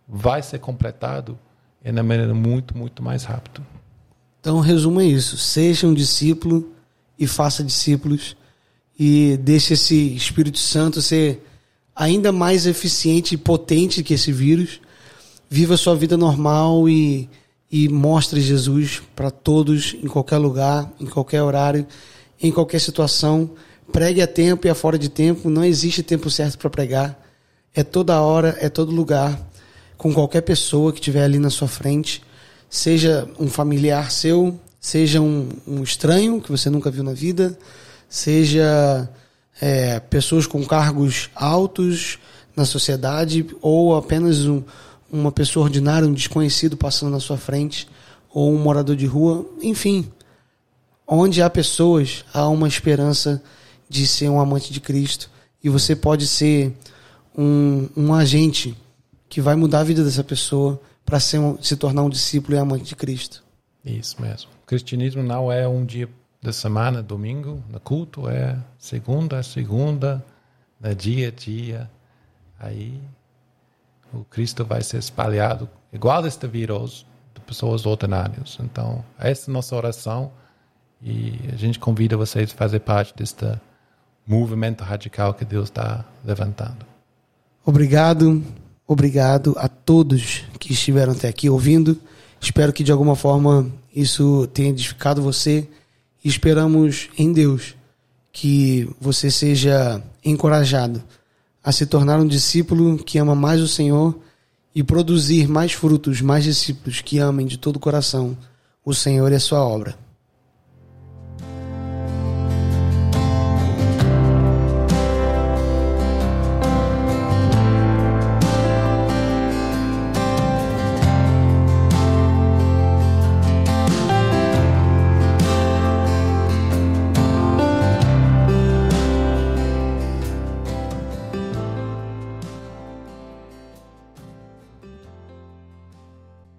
vai 0.09 0.42
ser 0.42 0.59
completado 0.59 1.38
de 1.85 1.90
uma 1.90 2.03
maneira 2.03 2.35
muito, 2.35 2.77
muito 2.77 3.03
mais 3.03 3.25
rápida. 3.25 3.62
Então, 4.40 4.61
resumo 4.61 5.01
é 5.01 5.05
isso. 5.05 5.37
Seja 5.37 5.87
um 5.87 5.94
discípulo 5.94 6.73
e 7.18 7.27
faça 7.27 7.62
discípulos 7.62 8.37
e 8.99 9.37
deixe 9.42 9.75
esse 9.75 10.14
Espírito 10.14 10.59
Santo 10.59 11.03
ser 11.03 11.44
ainda 11.94 12.33
mais 12.33 12.66
eficiente 12.66 13.35
e 13.35 13.38
potente 13.38 14.03
que 14.03 14.14
esse 14.14 14.33
vírus. 14.33 14.81
Viva 15.51 15.77
sua 15.77 15.97
vida 15.97 16.16
normal 16.16 16.88
e, 16.88 17.29
e 17.71 17.88
mostre 17.88 18.40
Jesus 18.40 19.03
para 19.16 19.31
todos, 19.31 19.97
em 20.03 20.07
qualquer 20.07 20.37
lugar, 20.38 20.90
em 21.01 21.07
qualquer 21.07 21.42
horário, 21.42 21.87
em 22.40 22.53
qualquer 22.53 22.81
situação. 22.81 23.51
Pregue 23.90 24.21
a 24.21 24.27
tempo 24.27 24.66
e 24.66 24.71
a 24.71 24.75
fora 24.75 24.99
de 24.99 25.09
tempo. 25.09 25.49
Não 25.49 25.64
existe 25.64 26.03
tempo 26.03 26.31
certo 26.31 26.59
para 26.59 26.71
pregar. 26.71 27.18
É 27.75 27.83
toda 27.83 28.21
hora, 28.21 28.57
é 28.61 28.68
todo 28.68 28.92
lugar 28.92 29.48
com 29.99 30.15
qualquer 30.15 30.43
pessoa 30.43 30.93
que 30.93 31.01
estiver 31.01 31.25
ali 31.25 31.41
na 31.41 31.51
sua 31.51 31.67
frente, 31.67 32.23
seja 32.71 33.29
um 33.39 33.49
familiar 33.49 34.11
seu, 34.13 34.59
seja 34.81 35.21
um, 35.21 35.49
um 35.67 35.83
estranho 35.83 36.41
que 36.41 36.51
você 36.51 36.71
nunca 36.71 36.91
viu 36.91 37.03
na 37.03 37.13
vida, 37.13 37.59
seja 38.09 39.11
é, 39.61 39.99
pessoas 39.99 40.47
com 40.47 40.65
cargos 40.65 41.29
altos 41.35 42.19
na 42.57 42.65
sociedade 42.65 43.45
ou 43.61 43.97
apenas 43.97 44.47
um, 44.47 44.63
uma 45.11 45.33
pessoa 45.33 45.65
ordinária, 45.65 46.09
um 46.09 46.15
desconhecido 46.15 46.77
passando 46.77 47.11
na 47.11 47.21
sua 47.21 47.37
frente, 47.37 47.89
ou 48.33 48.55
um 48.55 48.59
morador 48.59 48.95
de 48.95 49.07
rua, 49.07 49.45
enfim. 49.61 50.07
Onde 51.07 51.43
há 51.43 51.51
pessoas, 51.51 52.25
há 52.33 52.47
uma 52.49 52.69
esperança 52.69 53.43
de 53.89 54.07
ser 54.07 54.29
um 54.29 54.39
amante 54.39 54.73
de 54.73 54.81
Cristo. 54.81 55.29
E 55.65 55.69
você 55.69 55.97
pode 55.97 56.27
ser 56.27 56.73
um, 57.37 57.89
um 57.97 58.15
agente 58.15 58.77
que 59.38 59.42
vai 59.42 59.55
mudar 59.55 59.79
a 59.79 59.85
vida 59.85 60.03
dessa 60.03 60.24
pessoa 60.24 60.81
para 61.07 61.16
um, 61.38 61.62
se 61.62 61.77
tornar 61.77 62.03
um 62.03 62.11
discípulo 62.11 62.57
e 62.57 62.59
amante 62.59 62.87
de 62.87 62.96
Cristo. 62.96 63.44
Isso 63.85 64.20
mesmo. 64.20 64.51
O 64.64 64.66
cristianismo 64.66 65.22
não 65.22 65.53
é 65.53 65.68
um 65.68 65.85
dia 65.85 66.09
da 66.42 66.53
semana, 66.53 67.05
domingo, 67.05 67.62
no 67.70 67.79
culto, 67.79 68.29
é 68.29 68.59
segunda 68.81 69.38
a 69.38 69.42
segunda, 69.44 70.24
no 70.81 70.92
dia 70.92 71.29
a 71.29 71.31
dia. 71.31 71.88
Aí 72.59 73.01
o 74.12 74.24
Cristo 74.24 74.64
vai 74.64 74.83
ser 74.83 74.98
espalhado 74.98 75.70
igual 75.92 76.27
este 76.27 76.48
vírus 76.48 77.07
de 77.33 77.40
pessoas 77.42 77.87
ordinárias. 77.87 78.59
Então, 78.61 79.05
essa 79.20 79.48
é 79.48 79.53
a 79.53 79.55
nossa 79.55 79.77
oração 79.77 80.33
e 81.01 81.38
a 81.53 81.55
gente 81.55 81.79
convida 81.79 82.16
vocês 82.16 82.51
a 82.53 82.57
fazer 82.57 82.81
parte 82.81 83.14
deste 83.14 83.57
movimento 84.27 84.83
radical 84.83 85.33
que 85.33 85.44
Deus 85.44 85.68
está 85.68 86.05
levantando. 86.24 86.85
Obrigado. 87.64 88.42
Obrigado 88.90 89.55
a 89.59 89.68
todos 89.68 90.44
que 90.59 90.72
estiveram 90.72 91.12
até 91.12 91.29
aqui 91.29 91.51
ouvindo. 91.51 92.01
Espero 92.40 92.72
que 92.72 92.83
de 92.83 92.90
alguma 92.90 93.14
forma 93.14 93.70
isso 93.94 94.46
tenha 94.46 94.70
edificado 94.70 95.20
você. 95.20 95.68
E 96.24 96.29
esperamos 96.29 97.11
em 97.18 97.31
Deus 97.31 97.77
que 98.33 98.88
você 98.98 99.31
seja 99.31 100.03
encorajado 100.24 101.03
a 101.62 101.70
se 101.70 101.85
tornar 101.85 102.18
um 102.18 102.27
discípulo 102.27 102.96
que 102.96 103.18
ama 103.18 103.35
mais 103.35 103.61
o 103.61 103.68
Senhor 103.68 104.18
e 104.74 104.83
produzir 104.83 105.46
mais 105.46 105.72
frutos, 105.72 106.22
mais 106.22 106.44
discípulos 106.44 107.03
que 107.03 107.18
amem 107.18 107.46
de 107.46 107.59
todo 107.59 107.77
o 107.77 107.81
coração 107.81 108.35
o 108.83 108.94
Senhor 108.94 109.31
e 109.31 109.35
a 109.35 109.40
sua 109.40 109.62
obra. 109.62 109.98